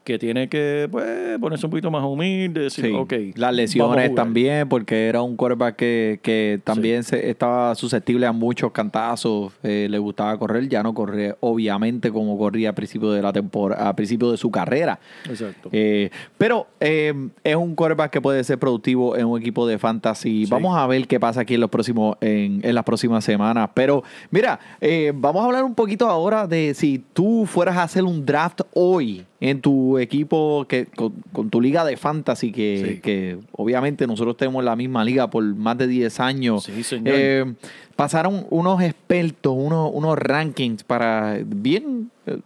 [0.05, 2.91] que tiene que pues, ponerse un poquito más humilde, decir, Sí.
[2.93, 3.13] ok.
[3.35, 8.71] Las lesiones también, porque era un quarterback que, que también se, estaba susceptible a muchos
[8.71, 9.51] cantazos.
[9.63, 13.89] eh, le gustaba correr, ya no corre, obviamente, como corría a principio de la temporada,
[13.89, 14.99] a principio de su carrera.
[15.27, 15.69] Exacto.
[15.71, 17.13] Eh, pero eh,
[17.43, 20.45] es un quarterback que puede ser productivo en un equipo de fantasy.
[20.45, 20.51] Sí.
[20.51, 23.69] Vamos a ver qué pasa aquí en los próximos, en, en las próximas semanas.
[23.73, 28.03] Pero mira, eh, vamos a hablar un poquito ahora de si tú fueras a hacer
[28.03, 33.01] un draft hoy en tu equipo que con, con tu liga de fantasy que, Sí.
[33.01, 36.63] que obviamente nosotros tenemos la misma liga por más de 10 años.
[36.63, 37.15] Sí, señor.
[37.17, 37.53] Eh,
[37.95, 42.39] pasaron unos expertos, unos, unos rankings para bien eh,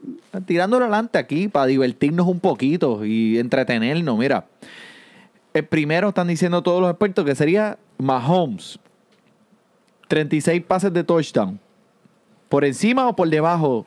[0.45, 4.17] tirándolo adelante aquí para divertirnos un poquito y entretenernos.
[4.17, 4.45] Mira,
[5.53, 8.79] el primero están diciendo todos los expertos que sería Mahomes.
[10.07, 11.59] 36 pases de touchdown.
[12.49, 13.85] ¿Por encima o por debajo?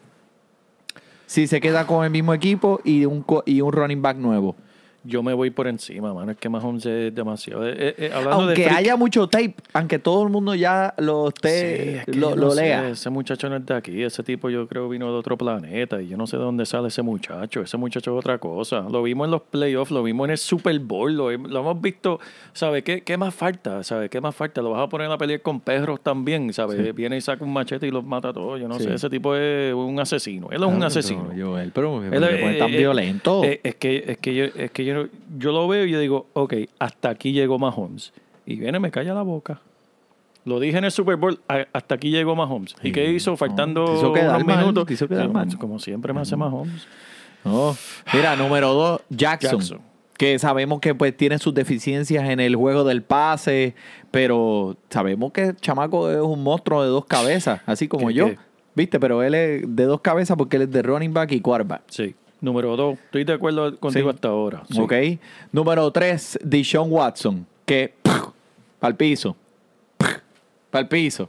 [1.33, 4.55] Si se queda con el mismo equipo y un, y un running back nuevo.
[5.05, 6.33] Yo me voy por encima, mano.
[6.33, 7.67] Es que Mahomes es demasiado.
[7.69, 10.95] Eh, eh, eh, hablando de Aunque freak- haya mucho tape, aunque todo el mundo ya
[10.99, 12.89] lo Sí, esté, es que lo, yo lo no sé, lea.
[12.91, 14.03] ese muchacho no es de aquí.
[14.03, 16.01] Ese tipo yo creo vino de otro planeta.
[16.01, 17.63] Y yo no sé de dónde sale ese muchacho.
[17.63, 18.87] Ese muchacho es otra cosa.
[18.91, 21.13] Lo vimos en los playoffs, lo vimos en el Super Bowl.
[21.17, 22.21] Lo, lo hemos visto.
[22.53, 23.83] ¿Sabes qué, qué más falta?
[23.83, 24.63] ¿Sabes qué más falta?
[24.63, 26.53] Lo vas a poner a pelear con perros también.
[26.53, 26.95] ¿Sabes?
[26.95, 28.61] Viene y saca un machete y los mata a todos.
[28.61, 28.85] Yo no Sí.
[28.85, 28.95] sé.
[28.95, 30.49] Ese tipo es un asesino.
[30.51, 31.25] Él es un asesino.
[31.25, 33.43] no, yo, él, pero Él ¿por qué es- pone tan eh, eh, violento.
[33.45, 34.92] es que, es que, yo, es que yo,
[35.39, 38.13] yo lo veo y yo digo, ok, hasta aquí llegó Mahomes.
[38.47, 39.61] Y viene, me calla la boca.
[40.45, 41.41] Lo dije en el Super Bowl,
[41.73, 42.75] hasta aquí llegó Mahomes.
[42.83, 43.37] ¿Y qué hizo?
[43.37, 44.91] Faltando te hizo unos mal, minutos.
[44.91, 45.07] hizo.
[45.59, 46.87] Como siempre me hace Mahomes.
[47.45, 47.77] No.
[48.13, 49.81] Mira, número dos, Jackson, Jackson.
[50.17, 53.75] Que sabemos que pues tiene sus deficiencias en el juego del pase,
[54.11, 58.27] pero sabemos que el chamaco es un monstruo de dos cabezas, así como ¿Qué, yo.
[58.27, 58.39] qué?
[58.75, 59.01] ¿Viste?
[59.01, 61.83] Pero él es de dos cabezas porque él es de running back y quarterback.
[61.89, 62.15] Sí.
[62.43, 64.15] Número dos, estoy de acuerdo contigo Sí.
[64.15, 64.63] hasta ahora.
[64.71, 64.79] Sí.
[64.81, 64.93] ¿Ok?
[65.53, 67.95] Número tres, Deshaun Watson, que
[68.81, 69.35] para el piso.
[70.71, 71.29] Para el piso.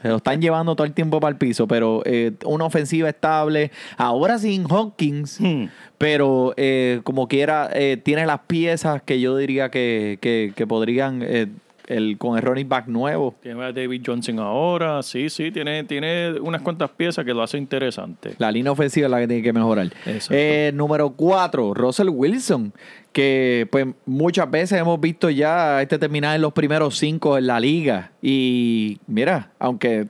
[0.00, 3.70] Se lo están llevando todo el tiempo para el piso, pero eh, una ofensiva estable.
[3.96, 5.64] Ahora sin Hawkins, Hmm.
[5.98, 11.20] pero eh, como quiera, eh, tiene las piezas que yo diría que, que- que podrían,
[11.22, 11.48] eh,
[11.86, 13.34] el, con el running back nuevo.
[13.40, 15.02] Tiene a David Johnson ahora.
[15.02, 18.34] Sí, sí, tiene, tiene unas cuantas piezas que lo hace interesante.
[18.38, 19.90] La línea ofensiva es la que tiene que mejorar.
[20.30, 22.72] Eh, número cuatro, Russell Wilson,
[23.12, 27.60] que pues muchas veces hemos visto ya este terminar en los primeros cinco en la
[27.60, 28.12] liga.
[28.22, 30.08] Y mira, aunque,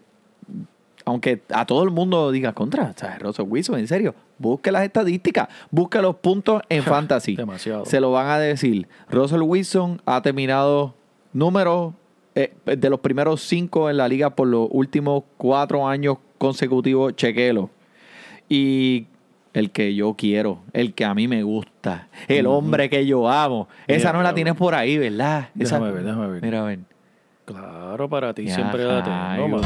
[1.05, 4.85] aunque a todo el mundo diga contra, o sea, Russell Wilson, en serio, busque las
[4.85, 7.37] estadísticas, busque los puntos en fantasy.
[7.37, 7.85] Demasiado.
[7.85, 8.89] Se lo van a decir.
[9.11, 10.95] Russell Wilson ha terminado
[11.35, 11.93] número
[12.35, 17.69] eh, de los primeros cinco en la liga por los últimos cuatro años consecutivos, chequelo.
[18.49, 19.07] Y
[19.53, 23.69] el que yo quiero, el que a mí me gusta, el hombre que yo amo.
[23.87, 25.51] Esa no la tienes por ahí, ¿verdad?
[25.59, 26.43] Esa- Déjame ver, déjame ver.
[26.43, 26.79] Mira, a ver.
[27.45, 29.05] Claro, para ti Ya, siempre la
[29.37, 29.61] tengo.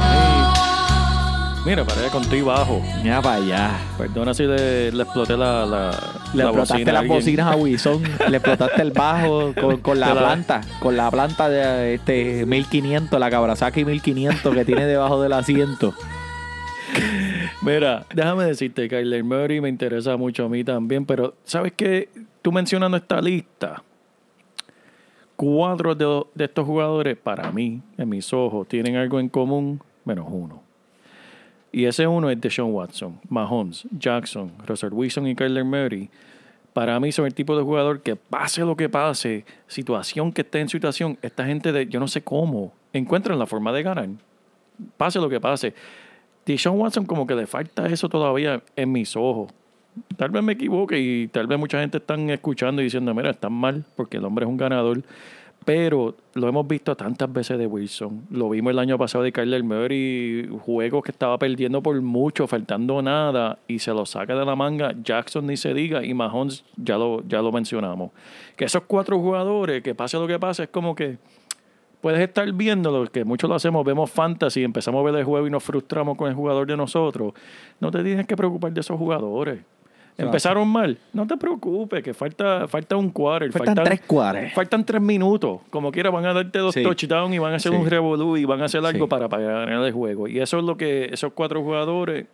[1.68, 2.80] Mira, paré contigo bajo.
[3.02, 3.70] Mira para allá.
[3.98, 5.90] Perdona si le, le exploté la, la,
[6.32, 7.18] Le la explotaste bocina a las alguien.
[7.18, 11.10] bocinas a Wilson, le explotaste el bajo con, con la Te la- planta, con la
[11.10, 15.92] planta de este 1500, la Kawasaki 1500 que tiene debajo del asiento.
[17.60, 22.08] Mira, déjame decirte, Kyler Murray me interesa mucho a mí también, pero ¿sabes qué?
[22.40, 23.82] Tú mencionando esta lista,
[25.36, 30.26] cuatro de, de estos jugadores, para mí, en mis ojos, tienen algo en común, menos
[30.30, 30.62] uno.
[31.70, 36.08] Y ese uno es Deshaun Watson, Mahomes, Jackson, Russell Wilson y Kyler Murray.
[36.72, 40.60] Para mí son el tipo de jugador que pase lo que pase, situación que esté
[40.60, 44.08] en situación, esta gente de yo no sé cómo encuentran la forma de ganar.
[44.96, 45.74] Pase lo que pase.
[46.46, 49.52] Deshaun Watson como que le falta eso todavía en mis ojos.
[50.16, 53.52] Tal vez me equivoque y tal vez mucha gente están escuchando y diciendo, mira, están
[53.52, 55.02] mal porque el hombre es un ganador.
[55.68, 58.24] Pero lo hemos visto tantas veces de Wilson.
[58.30, 63.02] Lo vimos el año pasado de Kyler Murray, juegos que estaba perdiendo por mucho, faltando
[63.02, 64.94] nada, y se lo saca de la manga.
[65.04, 68.12] Jackson ni se diga, y Mahomes ya lo, ya lo mencionamos.
[68.56, 71.18] Que esos cuatro jugadores, que pase lo que pase, es como que
[72.00, 75.50] puedes estar viéndolo, que muchos lo hacemos, vemos fantasy, empezamos a ver el juego y
[75.50, 77.34] nos frustramos con el jugador de nosotros.
[77.78, 79.60] No te tienes que preocupar de esos jugadores.
[80.18, 83.52] Empezaron mal, no te preocupes, que falta, falta un quarter.
[83.52, 84.52] Faltan tres quarters.
[84.52, 85.60] Faltan tres minutos.
[85.70, 86.82] Como quiera, van a darte dos Sí.
[86.82, 87.78] touchdowns y van a hacer Sí.
[87.78, 89.08] un revolú y van a hacer algo Sí.
[89.08, 90.26] para, para ganar el juego.
[90.26, 92.26] Y eso es lo que esos cuatro jugadores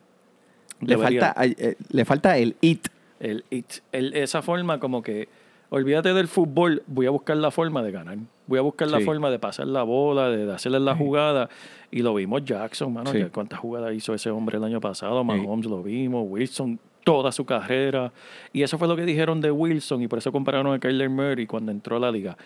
[0.81, 2.89] Le deberían- falta, eh, le falta el it.
[3.21, 5.29] el, it- el- esa forma como que
[5.71, 8.17] olvídate del fútbol, voy a buscar la forma de ganar.
[8.47, 11.49] Voy a buscar la forma de pasar la bola, de, hacerle la jugada.
[11.91, 13.11] Y lo vimos Jackson, mano.
[13.33, 15.23] ¿Cuántas jugadas hizo ese hombre el año pasado?
[15.25, 18.13] Mahomes lo vimos, Wilson, toda su carrera.
[18.53, 21.47] Y eso fue lo que dijeron de Wilson y por eso compararon a Kyler Murray
[21.47, 22.37] cuando entró a la liga.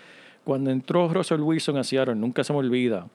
[0.44, 3.06] Cuando entró Russell Wilson a Seattle, nunca se me olvida,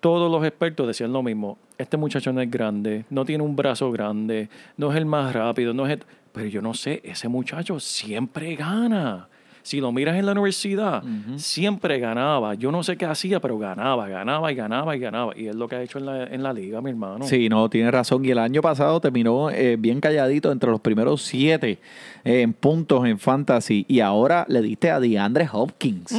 [0.00, 1.58] todos los expertos decían lo mismo.
[1.76, 5.74] Este muchacho no es grande, no tiene un brazo grande, no es el más rápido,
[5.74, 9.28] no es el- Pero yo no sé, ese muchacho siempre gana.
[9.62, 11.02] Si lo miras en la universidad,
[11.36, 12.54] siempre ganaba.
[12.54, 15.32] Yo no sé qué hacía, pero ganaba, ganaba y ganaba y ganaba.
[15.36, 17.24] Y es lo que ha hecho en la, en la liga, mi hermano.
[17.26, 18.24] Sí, no, tiene razón.
[18.24, 21.78] Y el año pasado terminó eh, bien calladito entre los primeros siete
[22.24, 23.84] eh, en puntos en fantasy.
[23.88, 26.12] Y ahora le diste a DeAndre Hopkins,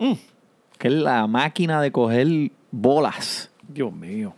[0.00, 0.12] Mm,
[0.78, 2.28] que es la máquina de coger
[2.70, 3.50] bolas.
[3.66, 4.32] Dios mío.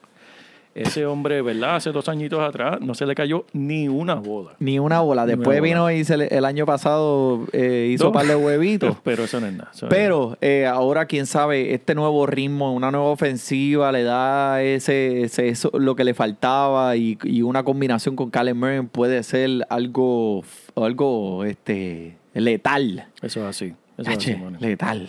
[0.74, 1.76] Ese hombre, ¿verdad?
[1.76, 4.52] Hace dos añitos atrás no se le cayó ni una bola.
[4.61, 5.26] Ni una bola.
[5.26, 5.88] Después una bola.
[5.90, 8.96] vino y se le- el año pasado eh, hizo un par de huevitos.
[9.04, 9.70] Pero eso no es nada.
[9.88, 15.48] Pero eh, ahora, quién sabe, este nuevo ritmo, una nueva ofensiva le da ese, ese-
[15.48, 20.44] eso, lo que le faltaba y, y una combinación con Calen Murray puede ser algo,
[20.76, 23.09] algo este, letal.
[23.22, 23.74] Eso es así.
[23.98, 25.09] Eso es así, letal.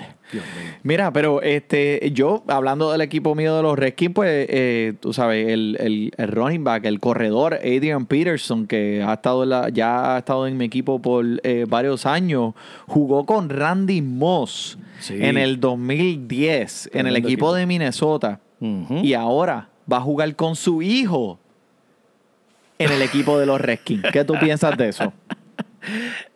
[0.83, 5.47] Mira, pero este, yo, hablando del equipo mío de los Redskins, pues, eh, tú sabes,
[5.49, 10.15] el, el, el running back, el corredor Adrian Peterson, que ha estado en la- ya
[10.15, 12.53] ha estado en mi equipo por eh, varios años,
[12.87, 15.15] jugó con Randy Moss Sí.
[15.19, 17.53] en el 2010, en el Tremendo equipo, equipo.
[17.55, 18.39] de Minnesota.
[19.01, 21.39] Y ahora va a jugar con su hijo
[22.77, 24.03] en el equipo de los Redskins.
[24.13, 25.11] ¿Qué tú piensas de eso?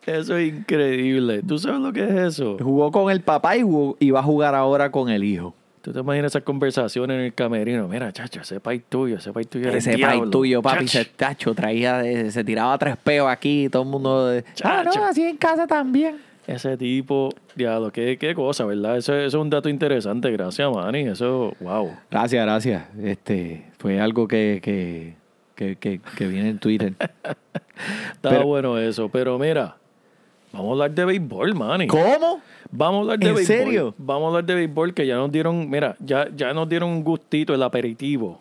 [0.06, 1.42] Eso es increíble.
[1.46, 2.56] ¿Tú sabes lo que es eso?
[2.60, 5.54] Jugó con el papá y, jugó- y va a jugar ahora con el hijo.
[5.82, 7.86] ¿Tú te imaginas esas conversaciones en el camerino?
[7.86, 9.68] Mira, chacho, ese país tuyo, ese país tuyo.
[9.70, 14.26] Ese país tuyo, papi, se tacho, traía, se tiraba tres peos aquí, todo el mundo.
[14.26, 16.16] de- ah, no, así en casa también.
[16.44, 18.96] Ese tipo, diablo, qué, qué cosa, ¿verdad?
[18.96, 20.30] Eso, eso es un dato interesante.
[20.30, 21.00] Gracias, Manny.
[21.00, 21.90] Eso, wow.
[22.10, 22.84] Gracias, gracias.
[23.02, 25.14] Este, fue algo que, que,
[25.56, 26.92] que, que, que viene en Twitter.
[28.14, 29.08] Está Pero- bueno eso.
[29.08, 29.76] Pero mira,
[30.52, 31.86] vamos a hablar de béisbol, Manny.
[31.88, 32.40] ¿Cómo?
[32.70, 33.56] Vamos a hablar de ¿En béisbol.
[33.56, 33.94] serio?
[33.98, 37.02] Vamos a hablar de béisbol que ya nos dieron, mira, ya, ya nos dieron un
[37.04, 38.40] gustito, el aperitivo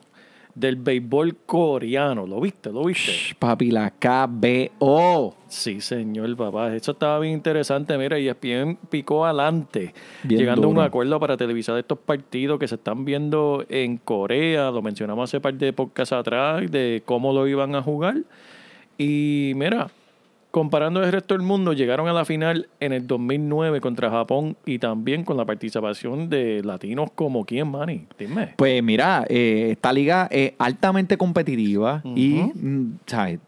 [0.56, 2.26] del béisbol coreano.
[2.26, 2.72] ¿Lo viste?
[2.72, 3.12] ¿Lo viste?
[3.12, 5.36] Shh, papi, la KBO.
[5.48, 6.74] Sí, señor, papá.
[6.74, 7.98] Eso estaba bien interesante.
[7.98, 12.68] Mira, y ESPN picó adelante, Bien llegando a un acuerdo para televisar estos partidos que
[12.68, 14.72] se están viendo en Corea.
[14.72, 18.24] Lo mencionamos hace par de podcasts atrás, de cómo lo iban a jugar.
[18.98, 19.92] Y mira,
[20.56, 24.80] comparando el resto del mundo, llegaron a la final en el 2009 contra Japón y
[24.80, 28.08] también con la participación de latinos como quién, Manny.
[28.18, 28.54] Dime.
[28.56, 33.40] Pues mira, eh, esta liga es altamente competitiva y, mm, ¿sabes?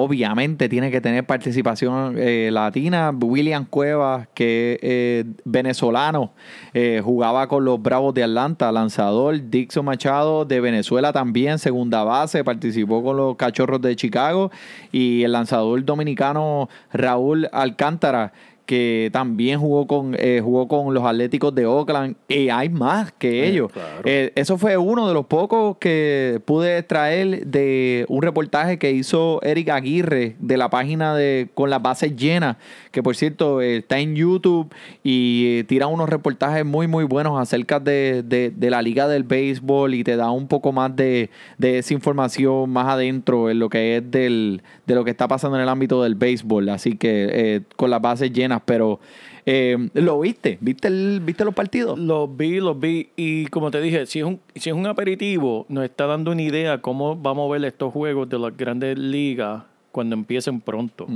[0.00, 3.10] Obviamente tiene que tener participación eh, latina.
[3.10, 6.30] William Cuevas, que eh, venezolano,
[6.72, 9.50] eh, jugaba con los Bravos de Atlanta, lanzador.
[9.50, 14.52] Dixon Machado de Venezuela también, segunda base, participó con los Cachorros de Chicago.
[14.92, 18.32] Y el lanzador dominicano Raúl Alcántara
[18.68, 22.16] que también jugó con, eh, jugó con los Atléticos de Oakland.
[22.28, 23.72] Y hay más que Eh, ellos.
[23.72, 24.02] claro.
[24.04, 29.40] Eh, eso fue uno de los pocos que pude traer de un reportaje que hizo
[29.42, 32.58] Eric Aguirre de la página de Con las bases llenas,
[32.92, 34.68] que por cierto eh, está en YouTube
[35.02, 39.94] y tira unos reportajes muy muy buenos acerca de, de- de la liga del béisbol
[39.94, 43.96] y te da un poco más de, de esa información más adentro en lo que
[43.96, 46.68] es del, de lo que está pasando en el ámbito del béisbol.
[46.68, 49.00] Así que con las bases llenas, pero
[49.46, 50.58] eh, ¿lo viste?
[50.60, 51.98] ¿Viste, el, ¿Viste los partidos?
[51.98, 53.08] Los vi, los vi.
[53.16, 56.42] Y como te dije, si es, un, si es un aperitivo, nos está dando una
[56.42, 61.06] idea cómo vamos a ver estos juegos de las grandes ligas cuando empiecen pronto.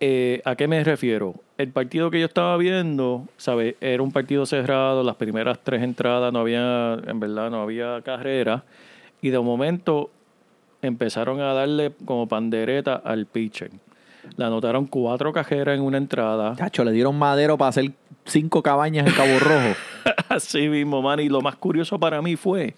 [0.00, 1.34] Eh, ¿A qué me refiero?
[1.58, 3.76] El partido que yo estaba viendo, ¿sabes?
[3.80, 8.64] Era un partido cerrado, las primeras tres entradas no había, en verdad, no había carrera.
[9.20, 10.10] Y de momento
[10.80, 13.70] empezaron a darle como pandereta al pitcher.
[14.36, 16.54] Le anotaron cuatro cajeras en una entrada.
[16.58, 17.92] Chacho, le dieron madero para hacer
[18.24, 19.74] cinco cabañas en Cabo Rojo.
[20.28, 21.20] Así mismo, man.
[21.20, 22.74] Y lo más curioso para mí fue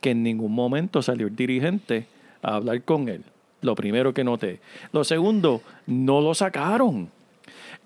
[0.00, 2.06] que en ningún momento salió el dirigente
[2.42, 3.22] a hablar con él.
[3.62, 4.60] Lo primero que noté.
[4.92, 7.10] Lo segundo, no lo sacaron.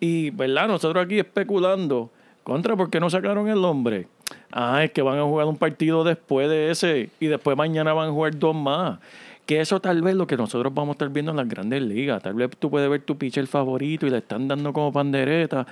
[0.00, 0.68] Y, ¿verdad?
[0.68, 2.10] Nosotros aquí especulando.
[2.44, 4.06] Contra, ¿por qué no sacaron el hombre?
[4.52, 8.10] Ah, es que van a jugar un partido después de ese y después mañana van
[8.10, 8.98] a jugar dos más.
[9.46, 12.22] Que eso tal vez lo que nosotros vamos a estar viendo en las grandes ligas.
[12.22, 15.66] Tal vez tú puedes ver tu pitcher favorito y le están dando como pandereta.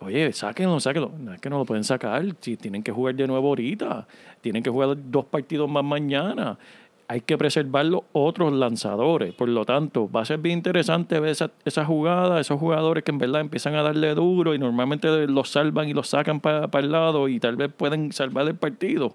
[0.00, 1.12] Oye, sáquenlo, sáquenlo.
[1.18, 2.24] No es que no lo pueden sacar.
[2.40, 4.08] Si tienen que jugar de nuevo ahorita.
[4.40, 6.58] Tienen que jugar dos partidos más mañana.
[7.06, 9.34] Hay que preservar los otros lanzadores.
[9.34, 13.10] Por lo tanto, va a ser bien interesante ver esa, esa jugada, esos jugadores que
[13.10, 16.90] en verdad empiezan a darle duro y normalmente los salvan y los sacan para el
[16.90, 19.14] lado y tal vez pueden salvar el partido.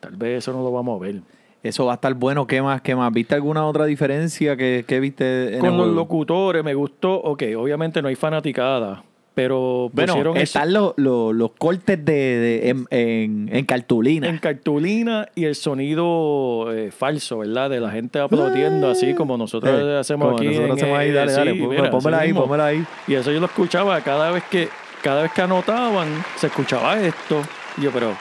[0.00, 1.22] Tal vez eso no lo vamos a ver.
[1.64, 2.46] Eso va a estar bueno.
[2.46, 2.80] ¿Qué más?
[2.82, 3.12] ¿Qué más?
[3.12, 5.96] ¿Viste alguna otra diferencia que, que viste en Con el los juego?
[5.96, 7.14] locutores me gustó.
[7.20, 9.02] Ok, obviamente no hay fanaticada,
[9.34, 14.28] pero Bueno, pusieron están los, los, los cortes de, de- en, en, en cartulina.
[14.28, 17.70] en cartulina y el sonido eh, falso, ¿verdad?
[17.70, 20.46] De la gente aplaudiendo, así como nosotros Eh, hacemos como aquí.
[20.48, 22.42] nosotros en, hacemos ahí, eh, dale, dale, mira, así ahí, mismo.
[22.42, 22.84] póngala ahí.
[23.08, 24.68] Y eso yo lo escuchaba cada vez que
[25.02, 27.40] cada vez que anotaban, se escuchaba esto.
[27.78, 28.12] Y yo, pero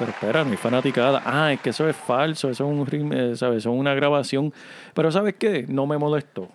[0.00, 1.22] pero espera, no hay fanaticada.
[1.24, 3.58] Ah, es que eso es falso, eso es un eh, ¿sabes?
[3.58, 4.52] Eso es una grabación.
[4.94, 5.64] Pero ¿sabes qué?
[5.68, 6.48] No me molestó.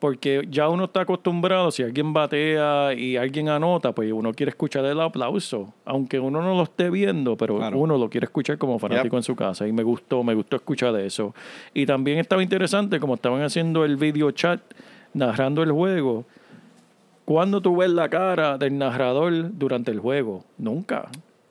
[0.00, 4.84] Porque ya uno está acostumbrado, si alguien batea y alguien anota, pues uno quiere escuchar
[4.84, 5.72] el aplauso.
[5.84, 7.78] Aunque uno no lo esté viendo, pero Claro.
[7.78, 9.66] uno lo quiere escuchar como fanático en su casa.
[9.66, 11.34] Y me gustó, me gustó escuchar eso.
[11.74, 14.60] Y también estaba interesante, como estaban haciendo el video chat,
[15.14, 16.24] narrando el juego.
[17.24, 20.44] ¿Cuándo tú ves la cara del narrador durante el juego?
[20.58, 21.08] Nunca.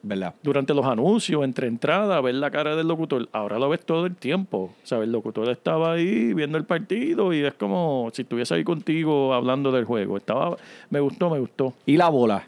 [0.07, 0.33] ¿Verdad?
[0.41, 3.27] durante los anuncios, entre entradas, ver la cara del locutor.
[3.33, 4.73] Ahora lo ves todo el tiempo.
[4.83, 8.63] O sea, el locutor estaba ahí viendo el partido y es como si estuviese ahí
[8.63, 10.15] contigo hablando del juego.
[10.17, 10.55] Estaba,
[10.89, 11.73] me gustó, me gustó.
[11.85, 12.47] ¿Y la bola?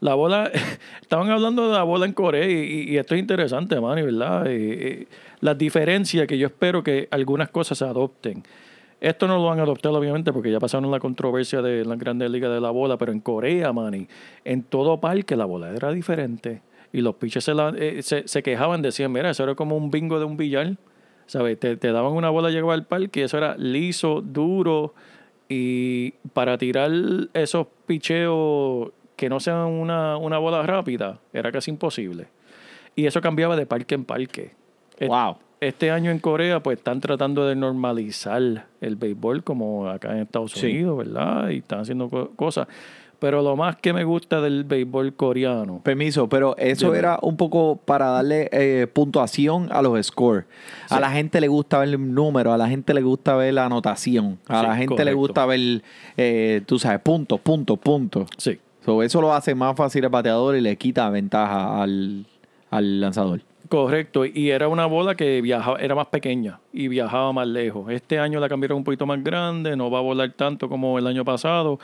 [0.00, 0.50] La bola,
[1.00, 4.50] estaban hablando de la bola en Corea y, y esto es interesante, Manny, ¿verdad?
[4.50, 5.08] Y- y
[5.40, 8.42] las diferencias que yo espero que algunas cosas se adopten.
[9.02, 12.30] Esto no lo van a adoptar, obviamente, porque ya pasaron la controversia de las grandes
[12.30, 14.06] ligas de la bola, pero en Corea, Manny,
[14.44, 16.62] en todo parque la bola era diferente.
[16.92, 19.90] Y los pitchers se, la- eh, se, se quejaban, decían, mira, eso era como un
[19.90, 20.76] bingo de un billar.
[21.26, 21.58] ¿Sabes?
[21.58, 24.94] Te, te daban una bola, llegaba al parque y eso era liso, duro.
[25.48, 26.90] Y para tirar
[27.34, 32.28] esos picheos que no sean una, una bola rápida, era casi imposible.
[32.94, 34.52] Y eso cambiaba de parque en parque.
[34.98, 35.36] Et- Wow.
[35.62, 40.50] Este año en Corea, pues están tratando de normalizar el béisbol como acá en Estados
[40.50, 40.66] Sí.
[40.66, 41.50] Unidos, ¿verdad?
[41.50, 42.66] Y están haciendo co- cosas.
[43.20, 47.76] Pero lo más que me gusta del béisbol coreano, Permiso, pero eso era un poco
[47.76, 50.46] para darle eh, puntuación a los scores.
[50.90, 53.66] A la gente le gusta ver el número, a la gente le gusta ver la
[53.66, 55.82] anotación, a Sí, la gente le gusta ver,
[56.16, 58.28] eh, tú sabes, puntos, puntos, puntos.
[58.36, 62.26] sí, So, eso lo hace más fácil al bateador y le quita ventaja al,
[62.68, 63.42] al lanzador.
[63.72, 67.90] Correcto, y era una bola que viajaba, era más pequeña y viajaba más lejos.
[67.90, 71.06] Este año la cambiaron un poquito más grande, no va a volar tanto como el
[71.06, 71.78] año pasado.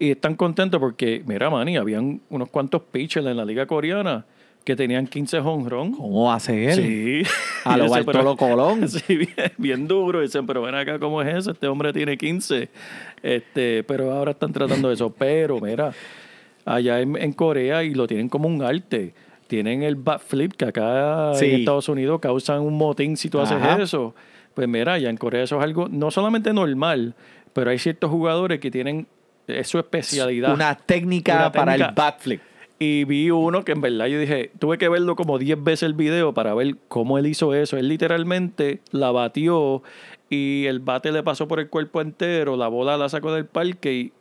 [0.00, 4.26] Y están contentos porque, mira, Manny, habían unos cuantos pitchers en la liga coreana
[4.64, 5.92] que tenían 15 home run.
[5.92, 6.74] ¿Cómo hace él?
[6.74, 7.30] Sí.
[7.64, 8.88] A lo ese, Bartolo Colón.
[8.88, 10.22] Sí, bien, bien duro.
[10.22, 11.52] Dicen, pero ven acá, ¿cómo es eso?
[11.52, 12.68] Este hombre tiene 15.
[13.22, 15.14] Este, pero ahora están tratando eso.
[15.16, 15.92] Pero, mira,
[16.64, 19.14] allá en, en Corea y lo tienen como un arte.
[19.48, 21.46] Tienen el bat flip que acá Sí.
[21.46, 24.14] en Estados Unidos causan un motín si tú haces eso.
[24.54, 27.14] Pues mira, allá en Corea eso es algo no solamente normal,
[27.52, 29.06] pero hay ciertos jugadores que tienen
[29.46, 30.52] es su especialidad.
[30.52, 32.02] Una técnica Una para el técnica.
[32.02, 32.40] bat flip.
[32.80, 35.94] Y vi uno que en verdad yo dije, tuve que verlo como 10 veces el
[35.94, 37.76] video para ver cómo él hizo eso.
[37.76, 39.82] Él literalmente la batió
[40.30, 43.94] y el bate le pasó por el cuerpo entero, la bola la sacó del parque
[43.94, 44.12] y,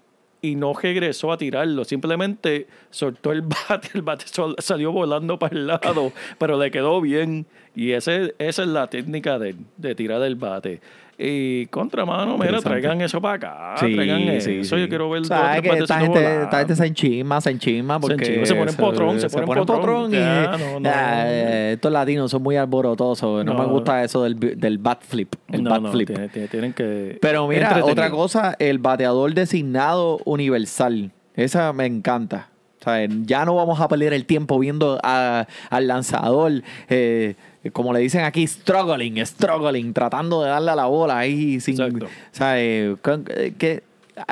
[0.48, 1.84] y no regresó a tirarlo.
[1.86, 4.26] Simplemente soltó el bate, el bate
[4.60, 7.46] salió volando para el lado, pero le quedó bien.
[7.76, 10.82] Y ese, esa es la técnica de, de tirar el bate.
[11.20, 13.76] Y contra mano, mira, traigan eso para acá.
[13.80, 14.76] Sí, traigan sí, eso.
[14.76, 14.82] sí.
[14.82, 16.86] Yo quiero ver O dos sea, o es tres que esta gente, esta gente se
[16.86, 20.14] enchima, se enchima porque enchima, se ponen potrón, se ponen potrón.
[20.14, 20.90] y Ya, no, no.
[20.94, 23.44] eh, estos latinos son muy alborotosos.
[23.44, 23.60] No, No.
[23.60, 25.34] me gusta eso del, del bat flip.
[25.52, 26.08] El no, bat no, flip.
[26.08, 27.18] tiene- tiene- tienen que.
[27.20, 31.12] Pero mira, otra cosa, el bateador designado universal.
[31.36, 32.50] Esa me encanta.
[32.80, 37.34] O sea, ya no vamos a perder el tiempo viendo a- al lanzador, eh,
[37.72, 41.76] como le dicen aquí, struggling, struggling, tratando de darle a la bola ahí sin.
[41.80, 42.06] Exacto.
[42.06, 43.84] O sea, eh, eh, que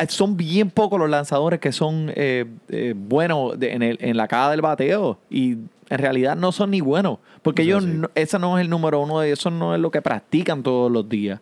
[0.10, 4.28] son bien pocos los lanzadores que son eh, eh, buenos de- en, el- en la
[4.28, 5.52] cara del bateo y
[5.90, 7.90] en realidad no son ni buenos porque Eso ellos sí.
[8.00, 10.92] no- ese no es el número uno de eso no es lo que practican todos
[10.92, 11.40] los días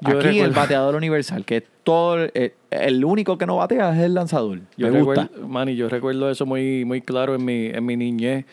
[0.00, 3.94] Yo aquí el recuerdo- bateador universal que es todo el, el único que no batea
[3.94, 7.44] es el lanzador Yo me gusta recuerdo, Manny, yo recuerdo eso muy, muy claro en
[7.44, 8.46] mi, en mi niñez,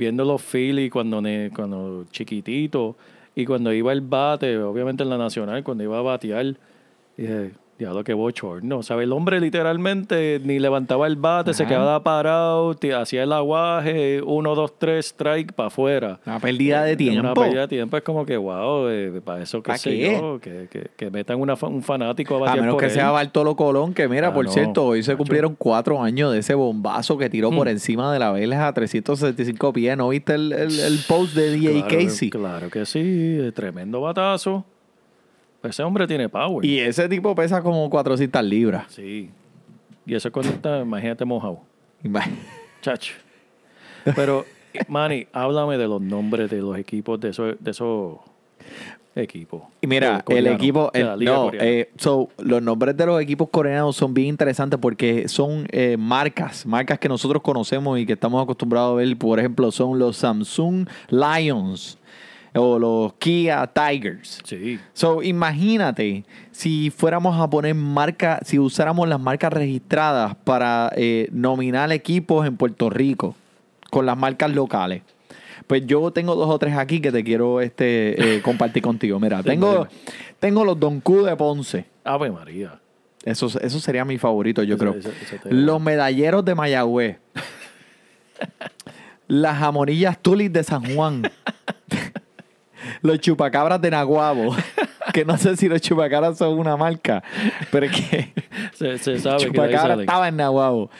[0.00, 1.22] viendo los Phillies cuando,
[1.54, 2.96] cuando chiquitito
[3.36, 6.56] y cuando iba el bate, obviamente en la nacional, cuando iba a batear,
[7.18, 8.82] dije, diablo, qué bochorno.
[8.82, 9.04] ¿Sabes?
[9.04, 14.78] El hombre literalmente ni levantaba el bate, se quedaba parado, hacía el aguaje, uno, dos,
[14.78, 16.20] tres, strike para afuera.
[16.26, 19.62] una pérdida de tiempo Una pérdida de tiempo es como que, wow, eh, para eso
[19.62, 20.12] que ¿Pa' sé qué?
[20.20, 22.92] yo, que, que, que metan una un fanático a a batear menos por que él.
[22.92, 26.38] sea Bartolo Colón, que mira, Ah, por no, cierto, hoy se cumplieron cuatro años de
[26.40, 27.70] ese bombazo que tiró por Hmm.
[27.70, 29.96] encima de la vela a 365 pies.
[29.96, 32.30] ¿No viste el, el- el post de DJ Claro, Casey?
[32.30, 34.64] Claro que sí, eh, tremendo batazo.
[35.62, 36.64] Ese hombre tiene power.
[36.64, 38.84] Y ese tipo pesa como 400 libras.
[38.88, 39.30] Sí.
[40.06, 41.60] Y eso cuando está, imagínate mojado.
[42.80, 43.14] Chacho.
[44.16, 44.44] Pero,
[44.88, 48.16] Manny, háblame de los nombres de los equipos, de esos, de esos
[49.14, 49.62] equipos.
[49.82, 54.14] Y mira, el equipo, el- no, eh, so, los nombres de los equipos coreanos son
[54.14, 58.94] bien interesantes porque son eh, marcas, marcas que nosotros conocemos y que estamos acostumbrados a
[58.96, 59.16] ver.
[59.18, 61.98] Por ejemplo, son los Samsung Lions
[62.54, 64.40] o los Kia Tigers.
[64.44, 64.78] Sí.
[64.92, 71.92] So, imagínate si fuéramos a poner marca, si usáramos las marcas registradas para eh, nominar
[71.92, 73.34] equipos en Puerto Rico
[73.90, 75.02] con las marcas locales.
[75.66, 79.20] Pues yo tengo dos o tres aquí que te quiero este, eh, compartir contigo.
[79.20, 79.86] Mira, tengo,
[80.38, 81.86] tengo los Don Q de Ponce.
[82.04, 82.80] Ave María.
[83.24, 84.96] Eso, eso sería mi favorito, yo creo.
[85.44, 87.18] Los medalleros de Mayagüez.
[89.28, 91.22] Las jamonillas tulis de San Juan.
[93.02, 94.54] los chupacabras de Naguabo.
[95.12, 97.22] que no sé si los chupacabras son una marca,
[97.72, 98.32] pero es que
[98.74, 100.00] Se, se sabe que chupacabra salen.
[100.00, 100.90] estaba en Naguabo.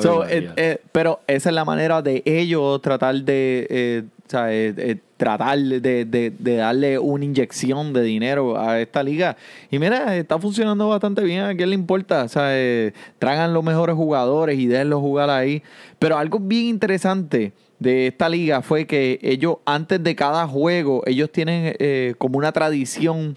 [0.00, 4.52] So, eh, eh, pero esa es la manera de ellos tratar de, eh, o sea,
[4.52, 9.36] eh, eh, tratar de, de- de darle una inyección de dinero a esta liga.
[9.70, 11.40] Y mira, está funcionando bastante bien.
[11.44, 12.24] ¿A quién le importa?
[12.24, 15.62] O sea, eh, tragan los mejores jugadores y déjenlos jugar ahí.
[15.98, 21.30] Pero algo bien interesante de esta liga fue que ellos, antes de cada juego, ellos
[21.30, 23.36] tienen eh, como una tradición.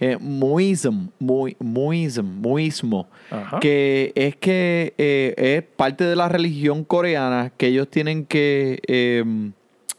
[0.00, 3.58] Eh, muism, muy, muism, muismo, Ajá.
[3.58, 9.24] que es que eh, es parte de la religión coreana que ellos tienen que eh,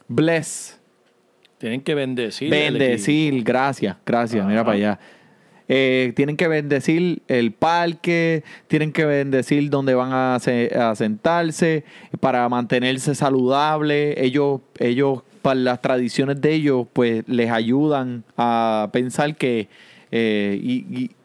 [0.08, 0.80] bless,
[1.58, 2.48] Tienen que bendecir.
[2.50, 4.98] bendecir, gracias, gracias, mira para allá.
[5.72, 11.84] Eh, tienen que bendecir el parque, tienen que bendecir dónde van a, se- a sentarse
[12.18, 14.20] para mantenerse saludable.
[14.20, 19.68] Ellos, ellos, para las tradiciones de ellos, pues les ayudan a pensar que
[20.10, 20.58] eh,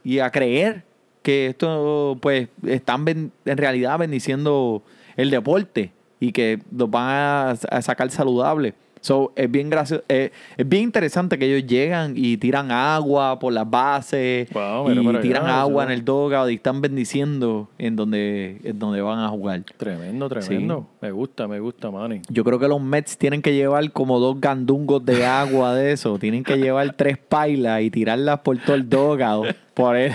[0.03, 0.83] y, a creer
[1.23, 4.83] que esto, pues, están en realidad bendiciendo
[5.17, 8.75] el deporte y que los van a, a sacar saludables.
[9.05, 13.53] So, es bien gracioso, eh, es bien interesante que ellos llegan y tiran agua por
[13.53, 18.59] las bases Wow, y allá, tiran agua en el dogout y están bendiciendo en donde,
[18.63, 19.61] en donde van a jugar.
[19.77, 20.87] Tremendo, tremendo.
[21.01, 22.23] Me gusta, me gusta, Manny.
[22.29, 26.17] Yo creo que los Mets tienen que llevar como dos gandungos de agua de eso.
[26.17, 29.49] Tienen que llevar tres pailas y tirarlas por todo el dogout.
[29.75, 30.13] Por el-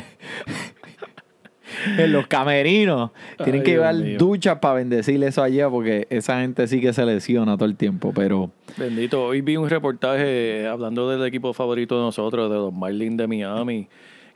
[1.99, 3.11] en los camerinos.
[3.43, 7.05] Tienen Ay, que llevar duchas para bendecir eso allá porque esa gente sí que se
[7.07, 8.13] lesiona todo el tiempo.
[8.15, 9.25] Pero Bendito.
[9.25, 13.89] Hoy vi un reportaje hablando del equipo favorito de nosotros, de los Marlins de Miami.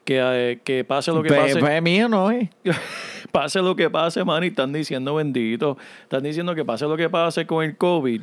[0.04, 1.60] Que, eh, que pase lo que Pe- pase.
[1.60, 2.50] pe- mío no es.
[3.32, 5.78] pase lo que pase, man, y están diciendo bendito.
[6.02, 8.20] Están diciendo que pase lo que pase con el COVID,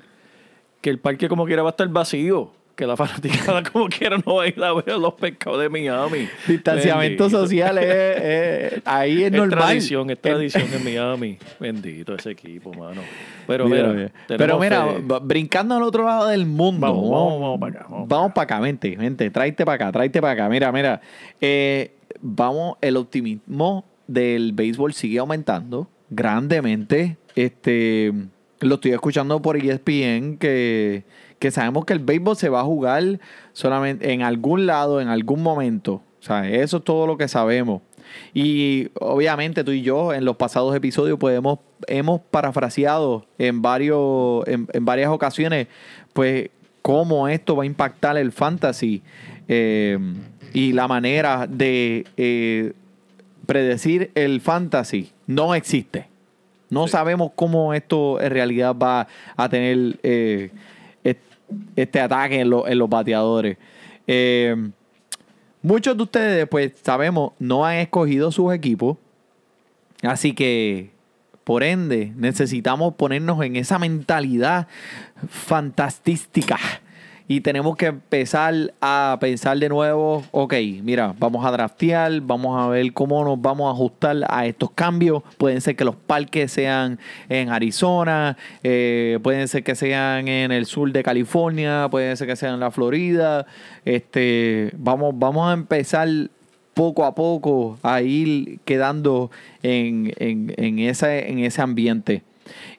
[0.80, 2.52] que el parque como quiera va a estar vacío.
[2.76, 6.28] Que la fanaticada como quiera no va a ir a ver los pescados de Miami.
[6.48, 7.30] Distanciamiento Bendito.
[7.30, 7.86] social es,
[8.74, 9.60] es- ahí es, Es normal.
[9.60, 11.38] tradición, es tradición en Miami.
[11.60, 13.02] Bendito ese equipo, mano.
[13.48, 15.02] Pero Mira, mira, Pero mira, fe.
[15.24, 16.88] brincando al otro lado del mundo.
[16.88, 20.22] Vamos, vamos, vamos para acá, vamos Vamos para acá, vente, vente, tráete para acá, tráete
[20.22, 20.50] para acá.
[20.50, 21.02] Mira, mira.
[21.42, 21.92] eh,
[22.22, 27.18] vamos, el optimismo del béisbol sigue aumentando grandemente.
[27.36, 28.14] Este,
[28.60, 31.04] lo estoy escuchando por ESPN que,
[31.42, 33.20] que sabemos que el béisbol se va a jugar
[33.52, 36.04] solamente en algún lado, en algún momento.
[36.20, 37.82] O sea, eso es todo lo que sabemos.
[38.32, 41.42] Y obviamente tú y yo en los pasados episodios pues
[41.88, 45.68] hemos, parafraseado en, varios, en, en varias ocasiones
[46.14, 46.52] pues
[46.84, 49.02] cómo esto va a impactar el fantasy
[49.48, 49.98] eh,
[50.54, 52.74] y la manera de eh,
[53.48, 56.12] predecir el fantasy no existe.
[56.70, 60.52] No sabemos cómo esto en realidad va a tener eh,
[61.76, 63.58] este ataque en, lo- en los bateadores.
[64.08, 64.56] Eh,
[65.62, 68.98] muchos de ustedes, pues sabemos, no han escogido sus equipos.
[70.04, 70.92] Así que,
[71.44, 74.68] por ende, necesitamos ponernos en esa mentalidad
[75.30, 76.58] fantástica.
[77.32, 80.54] Y tenemos que empezar a pensar de nuevo, ok,
[80.84, 85.24] mira, vamos a draftear, vamos a ver cómo nos vamos a ajustar a estos cambios.
[85.38, 90.66] Pueden ser que los parques sean en Arizona, eh, pueden ser que sean en el
[90.66, 93.46] sur de California, pueden ser que sean en la Florida.
[93.86, 96.10] Este, vamos, vamos a empezar
[96.74, 99.32] poco a poco a ir quedando
[99.64, 102.24] en, en, en ese, en ese ambiente.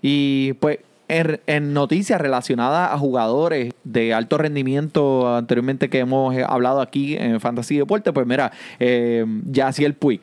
[0.02, 0.80] Y pues
[1.18, 7.16] en, en noticias relacionadas a jugadores de alto rendimiento anteriormente que hemos eh, hablado aquí
[7.16, 10.20] en Fantasy Deporte, pues mira, eh, Yaciel Puig.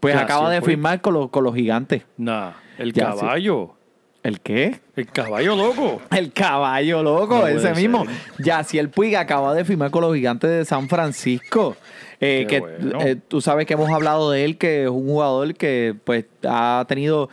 [0.00, 0.70] Pues acaba de Puig.
[0.70, 2.02] firmar con los, con los gigantes.
[2.16, 3.74] Nah, el caballo.
[4.22, 4.80] ¿El qué?
[4.96, 6.02] El caballo loco.
[6.10, 8.04] El caballo loco, No ese mismo.
[8.38, 11.76] Yaciel Puig acaba de firmar con los gigantes de San Francisco.
[12.20, 13.00] Eh, que bueno.
[13.00, 16.84] eh, tú sabes que hemos hablado de él, que es un jugador que pues ha
[16.86, 17.30] tenido.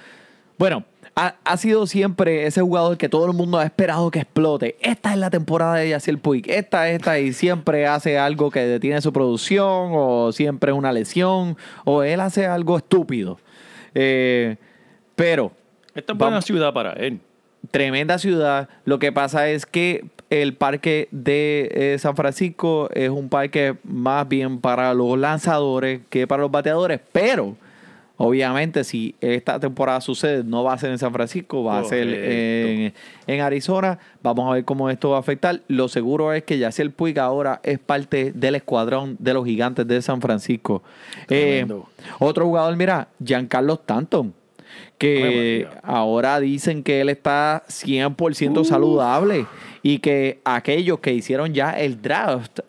[0.58, 0.86] Bueno,
[1.20, 4.78] ha, ha sido siempre ese jugador que todo el mundo ha esperado que explote.
[4.82, 6.47] Esta es la temporada de Yaciel Puig.
[6.47, 11.57] Esta, esta, y siempre hace algo que detiene su producción, o siempre es una lesión,
[11.86, 13.39] o él hace algo estúpido.
[13.95, 14.57] Eh,
[15.15, 15.51] pero
[15.95, 16.45] Esta es buena Vamos.
[16.45, 17.20] ciudad para él.
[17.72, 18.70] tremenda ciudad.
[18.86, 24.28] Lo que pasa es que el parque de eh, San Francisco es un parque más
[24.28, 27.55] bien para los lanzadores que para los bateadores, pero
[28.20, 32.07] Obviamente, si esta temporada sucede, no va a ser en San Francisco, va a ser
[32.07, 32.93] en, eh,
[33.28, 33.99] en, Arizona.
[34.24, 35.61] Vamos a ver cómo esto va a afectar.
[35.68, 40.01] Lo seguro es que Yaciel Puig ahora es parte del escuadrón de los gigantes de
[40.01, 40.82] San Francisco.
[41.30, 41.68] Eh,
[42.18, 44.34] otro jugador, mira, Giancarlo Stanton,
[44.97, 48.65] que ahora dicen que él está 100% uh.
[48.65, 49.45] saludable
[49.84, 52.61] y que aquellos que hicieron ya el draft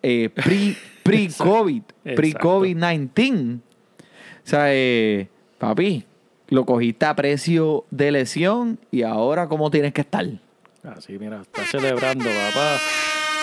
[0.00, 0.30] eh,
[1.02, 1.82] pre-COVID,
[2.14, 3.58] pre covid 19
[4.44, 5.28] o sea, eh,
[5.58, 6.04] papi,
[6.48, 10.26] lo cogiste a precio de lesión y ahora cómo tienes que estar.
[10.84, 12.76] Así, mira, está celebrando, papá.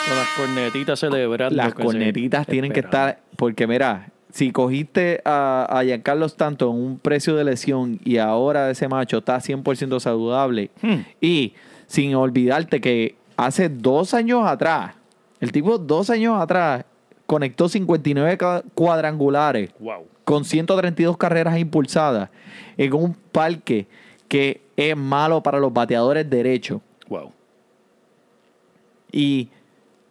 [0.08, 1.56] Con las cornetitas celebrando.
[1.56, 6.76] Las que se cornetitas tienen que estar, porque mira, si cogiste a, a Giancarlo Stanton
[6.76, 11.02] un precio de lesión y ahora ese macho está 100% saludable Hmm.
[11.22, 11.54] y
[11.88, 14.94] sin olvidarte que hace dos años atrás,
[15.40, 16.86] el tipo dos años atrás
[17.26, 20.06] conectó 59 ca- cuadrangulares Wow.
[20.30, 22.30] Con 132 carreras impulsadas
[22.78, 23.88] en un parque
[24.28, 26.82] que es malo para los bateadores derechos.
[27.08, 27.32] Wow.
[29.12, 29.50] Y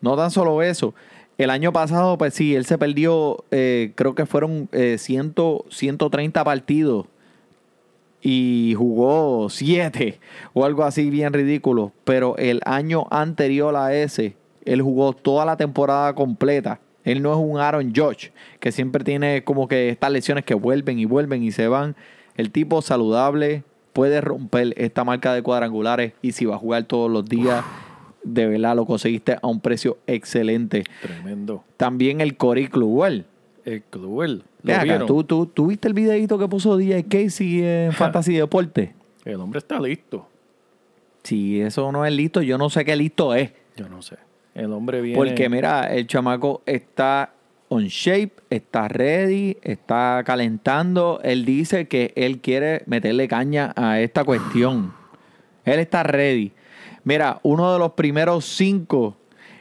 [0.00, 0.92] no tan solo eso.
[1.36, 5.36] El año pasado, pues sí, él se perdió, eh, creo que fueron eh, 100,
[5.68, 7.06] 130 partidos
[8.20, 10.18] y jugó 7
[10.52, 11.92] o algo así bien ridículo.
[12.02, 16.80] Pero el año anterior a ese, él jugó toda la temporada completa.
[17.08, 20.98] Él no es un Aaron Judge, que siempre tiene como que estas lesiones que vuelven
[20.98, 21.96] y vuelven y se van.
[22.36, 23.62] El tipo saludable
[23.94, 27.64] puede romper esta marca de cuadrangulares y si va a jugar todos los días,
[28.24, 30.84] de verdad lo conseguiste a un precio excelente.
[31.00, 31.64] Tremendo.
[31.78, 33.24] También el Cory Kluber.
[33.64, 34.44] El Cluel.
[35.06, 38.94] ¿tú, tú, tú viste el videito que puso DJ Casey en Fantasy Deporte?
[39.24, 40.28] El hombre está listo.
[41.22, 43.50] Si eso no es listo, yo no sé qué listo es.
[43.76, 44.16] Yo no sé.
[44.54, 45.16] El hombre viene.
[45.16, 47.32] Porque mira, el chamaco está
[47.68, 51.20] on shape, está ready, está calentando.
[51.22, 54.92] Él dice que él quiere meterle caña a esta cuestión.
[55.64, 56.52] Él está ready.
[57.04, 59.16] Mira, uno de los primeros cinco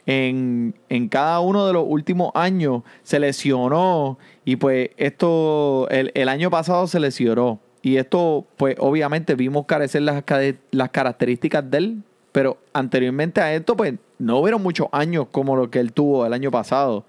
[0.05, 6.29] en, en cada uno de los últimos años se lesionó y pues esto, el, el
[6.29, 7.59] año pasado se lesionó.
[7.81, 10.23] Y esto, pues obviamente vimos carecer las,
[10.71, 12.03] las características de él,
[12.37, 16.33] pero anteriormente a esto, pues no hubieron muchos años como lo que él tuvo el
[16.33, 17.03] año pasado.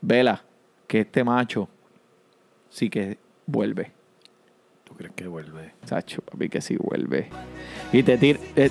[0.00, 0.44] Vela,
[0.86, 1.68] que este macho
[2.70, 3.90] sí que vuelve.
[4.84, 5.72] ¿Tú crees que vuelve?
[5.84, 7.30] Sacho, papi, que sí vuelve.
[7.92, 8.38] Y te tira.
[8.54, 8.70] eh,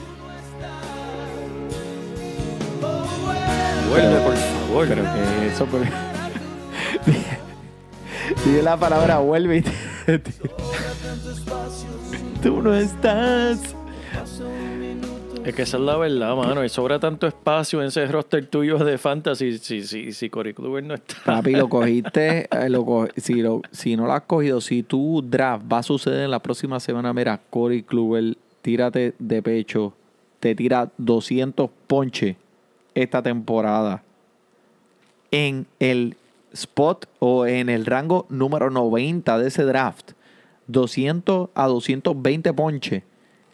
[3.90, 4.88] Vuelve, por favor.
[4.88, 5.84] Pero que eso, pero...
[8.46, 10.56] Dile la palabra vuelve y te tira.
[12.42, 13.76] Tú no estás.
[15.46, 16.66] Es que esa es la verdad, mano.
[16.66, 20.84] Y sobra tanto espacio en ese roster tuyo de fantasy si, si, si Corey Kluber
[20.84, 21.16] no está.
[21.24, 22.48] Papi, lo cogiste.
[22.52, 25.84] eh, lo co- si, lo, si no lo has cogido, si tu draft va a
[25.84, 29.94] suceder en la próxima semana, mira, Corey Kluber, tírate de pecho.
[30.40, 32.36] Te tira 200 ponches
[32.96, 34.02] esta temporada.
[35.30, 36.16] En el
[36.54, 40.14] spot o en el rango número 90 de ese draft.
[40.68, 43.04] 200 a 220 ponches.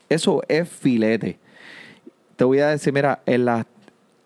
[0.08, 1.38] Eso es filete.
[2.36, 3.66] Te voy a decir, mira, en la,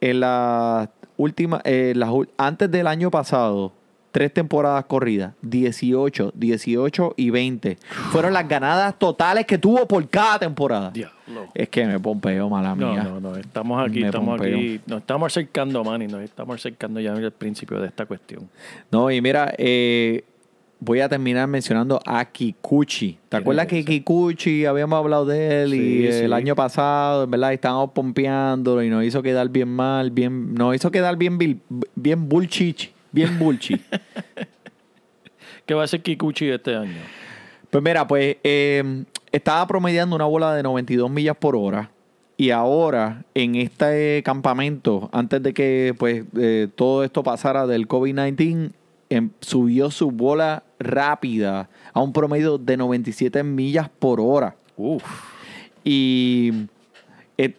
[0.01, 3.71] en la última, eh, las ul- antes del año pasado,
[4.11, 7.77] tres temporadas corridas, 18, 18 y 20.
[8.11, 10.91] Fueron las ganadas totales que tuvo por cada temporada.
[10.91, 11.49] Diablo.
[11.53, 13.03] Es que me pompeo, mala No, mía.
[13.03, 13.35] no, no.
[13.35, 14.55] Estamos aquí, Me estamos pompeo.
[14.57, 14.79] aquí.
[14.87, 16.07] Nos estamos acercando, Manny.
[16.07, 18.47] Nos estamos acercando ya al principio de esta cuestión.
[18.89, 20.23] No, y mira, eh,
[20.80, 23.13] voy a terminar mencionando a Kikuchi.
[23.13, 23.84] ¿Te ¿Quién acuerdas que?
[23.84, 28.89] Kikuchi habíamos hablado de él y Sí, el año pasado, en verdad, estábamos pompeándolo y
[28.89, 31.38] nos hizo quedar bien mal, bien, nos hizo quedar bien,
[31.95, 33.82] bien bullshit, bien bullshit.
[35.65, 37.01] ¿Qué va a hacer Kikuchi este año?
[37.69, 41.91] Pues mira, pues eh, estaba promediando una bola de 92 millas por hora.
[42.38, 48.71] Y ahora, en este campamento, antes de que pues eh, todo esto pasara del COVID-19,
[49.09, 54.55] em, subió su bola rápida a un promedio de 97 millas por hora.
[54.77, 55.03] Uf.
[55.83, 56.67] Y
[57.37, 57.53] eh,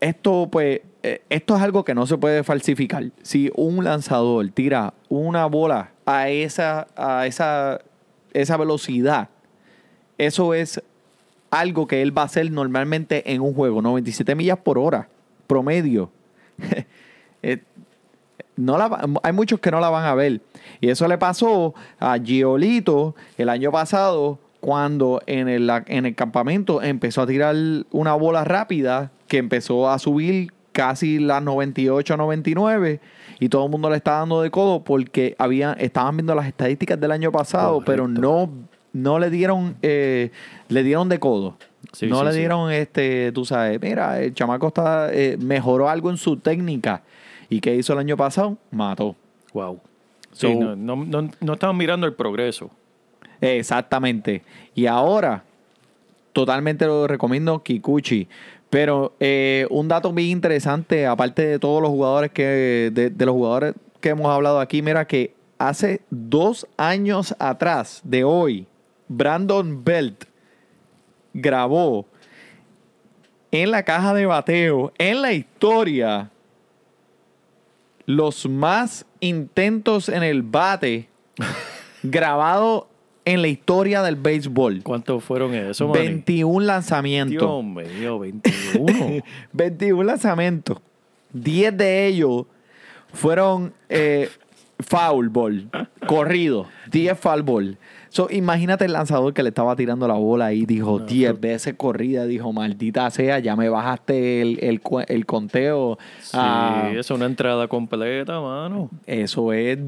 [0.00, 3.10] esto, pues, eh, esto es algo que no se puede falsificar.
[3.22, 7.80] Si un lanzador tira una bola a esa, a esa,
[8.32, 9.28] esa velocidad,
[10.18, 10.82] eso es
[11.50, 15.08] algo que él va a hacer normalmente en un juego, 97 millas por hora,
[15.46, 16.10] promedio.
[17.44, 17.60] Eh,
[18.56, 20.40] no la hay muchos que no la van a ver.
[20.80, 26.82] Y eso le pasó a Giolito el año pasado cuando en el, en el campamento
[26.82, 27.56] empezó a tirar
[27.90, 33.00] una bola rápida que empezó a subir casi las 98, 99
[33.40, 37.00] y todo el mundo le está dando de codo porque había, estaban viendo las estadísticas
[37.00, 38.50] del año pasado, pero no,
[38.92, 40.30] no le dieron, eh,
[40.68, 41.56] le dieron de codo.
[41.92, 42.38] Sí, no sí, le sí.
[42.38, 47.02] dieron, este, tú sabes, mira, el chamaco está, eh, mejoró algo en su técnica.
[47.52, 48.56] ¿Y qué hizo el año pasado?
[48.70, 49.14] Mató.
[49.52, 49.80] Wow.
[50.32, 52.70] So- Sí, no, no, no, no estamos mirando el progreso.
[53.40, 54.42] Exactamente.
[54.74, 55.44] Y ahora,
[56.32, 58.28] totalmente lo recomiendo Kikuchi.
[58.70, 63.34] Pero eh, un dato bien interesante, aparte de todos los jugadores que, de, de los
[63.34, 68.66] jugadores que hemos hablado aquí, mira que hace dos años atrás de hoy,
[69.08, 70.24] Brandon Belt
[71.34, 72.06] grabó
[73.50, 76.30] en la caja de bateo, en la historia,
[78.06, 81.08] los más intentos en el bate
[82.02, 82.88] grabado
[83.24, 84.82] en la historia del béisbol.
[84.82, 86.06] ¿Cuántos fueron esos, Manny?
[86.06, 87.64] 21 lanzamientos.
[87.64, 89.22] Dios mío, 21.
[89.52, 90.78] 21 lanzamientos.
[91.32, 92.46] 10 de ellos
[93.12, 94.28] fueron eh,
[94.80, 95.68] foul ball,
[96.06, 96.66] corrido.
[96.90, 97.78] 10 foul ball.
[98.14, 102.26] So, imagínate el lanzador que le estaba tirando la bola y dijo 10 veces corrida.
[102.26, 105.98] Dijo, maldita sea, ya me bajaste el, el el conteo.
[106.20, 108.90] Sí, Ah, es una entrada completa, mano.
[109.06, 109.78] eso es...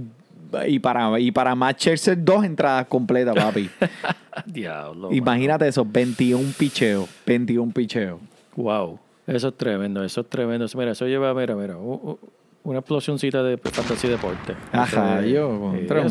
[0.67, 3.69] Y para, y para Matt Scherzer, dos entradas completas, papi.
[4.47, 5.13] Diablo.
[5.13, 7.07] Imagínate eso, 21 picheos.
[7.27, 8.21] 21 picheos.
[8.57, 8.99] Wow.
[9.27, 10.65] Eso es tremendo, eso es tremendo.
[10.77, 12.19] Mira, eso lleva, mira, mira, u- u-
[12.63, 14.55] una explosioncita de fantasy deporte.
[14.73, 16.09] Ajá, yo, contra una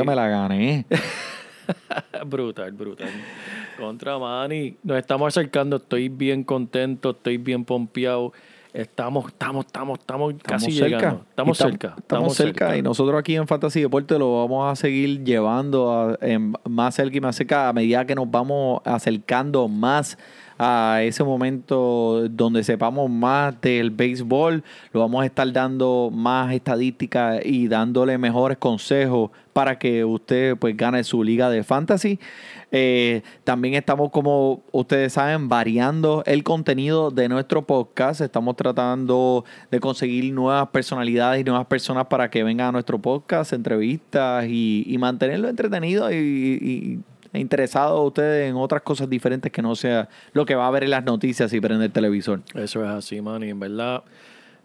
[0.00, 0.84] ahí- me la gané.
[2.26, 3.08] brutal, brutal.
[3.78, 8.32] Contra Manny, nos estamos acercando, estoy bien contento, estoy bien pompeado.
[8.74, 10.96] Estamos, estamos, estamos, estamos casi cerca.
[10.98, 11.24] llegando.
[11.30, 11.94] Estamos tam- cerca.
[11.98, 16.52] Estamos cerca y nosotros aquí en Fantasy Deporte lo vamos a seguir llevando a- en-
[16.68, 20.18] más cerca y más cerca a medida que nos vamos acercando más
[20.58, 27.40] a ese momento donde sepamos más del béisbol, lo vamos a estar dando más estadísticas
[27.44, 32.18] y dándole mejores consejos para que usted pues gane su liga de fantasy.
[32.70, 38.20] Eh, también estamos, como ustedes saben, variando el contenido de nuestro podcast.
[38.20, 43.52] Estamos tratando de conseguir nuevas personalidades y nuevas personas para que vengan a nuestro podcast,
[43.52, 47.00] entrevistas y, y mantenerlo entretenido y, y-
[47.32, 50.84] interesado a ustedes en otras cosas diferentes que no sea lo que va a ver
[50.84, 52.40] en las noticias y prende el televisor.
[52.54, 53.42] Eso es así, man.
[53.42, 54.02] Y en verdad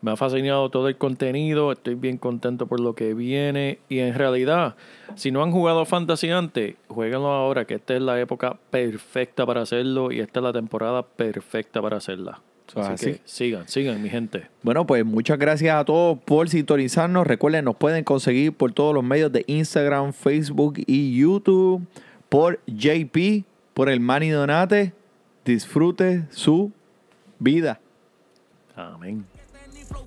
[0.04, 1.72] me ha fascinado todo el contenido.
[1.72, 3.80] Estoy bien contento por lo que viene.
[3.88, 4.76] Y en realidad,
[5.16, 9.62] si no han jugado Fantasy antes, jueguenlo ahora, que esta es la época perfecta para
[9.62, 12.42] hacerlo y esta es la temporada perfecta para hacerla.
[12.76, 13.06] Así, así.
[13.06, 14.48] que sigan, sigan, mi gente.
[14.62, 17.26] Bueno, pues muchas gracias a todos por sintonizarnos.
[17.26, 21.86] Recuerden, nos pueden conseguir por todos los medios de Instagram, Facebook y YouTube.
[22.34, 24.92] Por JP, por el Manny Donate.
[25.46, 26.72] Disfrute su
[27.38, 27.80] vida.
[28.76, 29.24] Amén.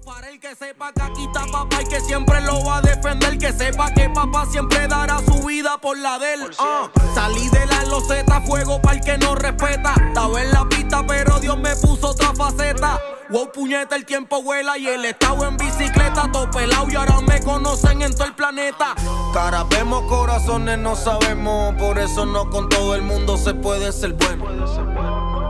[0.06, 3.36] Para el que sepa que aquí está papá y que siempre lo va a defender.
[3.38, 6.50] Que sepa que papá siempre dará su vida por la de él.
[6.60, 9.94] Ah, salí de la loseta, fuego para el que no respeta.
[10.06, 13.00] Estaba en la pista, pero Dios me puso otra faceta.
[13.30, 17.40] Wow, puñeta, el tiempo vuela y el estado en bicicleta, todo pelado y ahora me
[17.40, 18.94] conocen en todo el planeta.
[19.34, 24.12] Cara, vemos corazones, no sabemos, por eso no con todo el mundo se puede ser
[24.12, 24.95] bueno.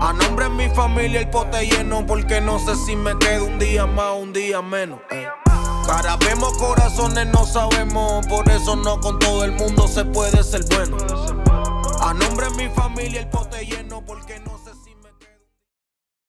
[0.01, 3.59] A nombre de mi familia el pote lleno porque no sé si me quedo un
[3.59, 5.01] día más o un día menos.
[5.11, 5.27] eh.
[5.87, 10.65] Cara, vemos corazones, no sabemos, por eso no con todo el mundo se puede ser
[10.71, 10.97] bueno.
[12.01, 14.66] A nombre de mi familia el pote lleno porque no sé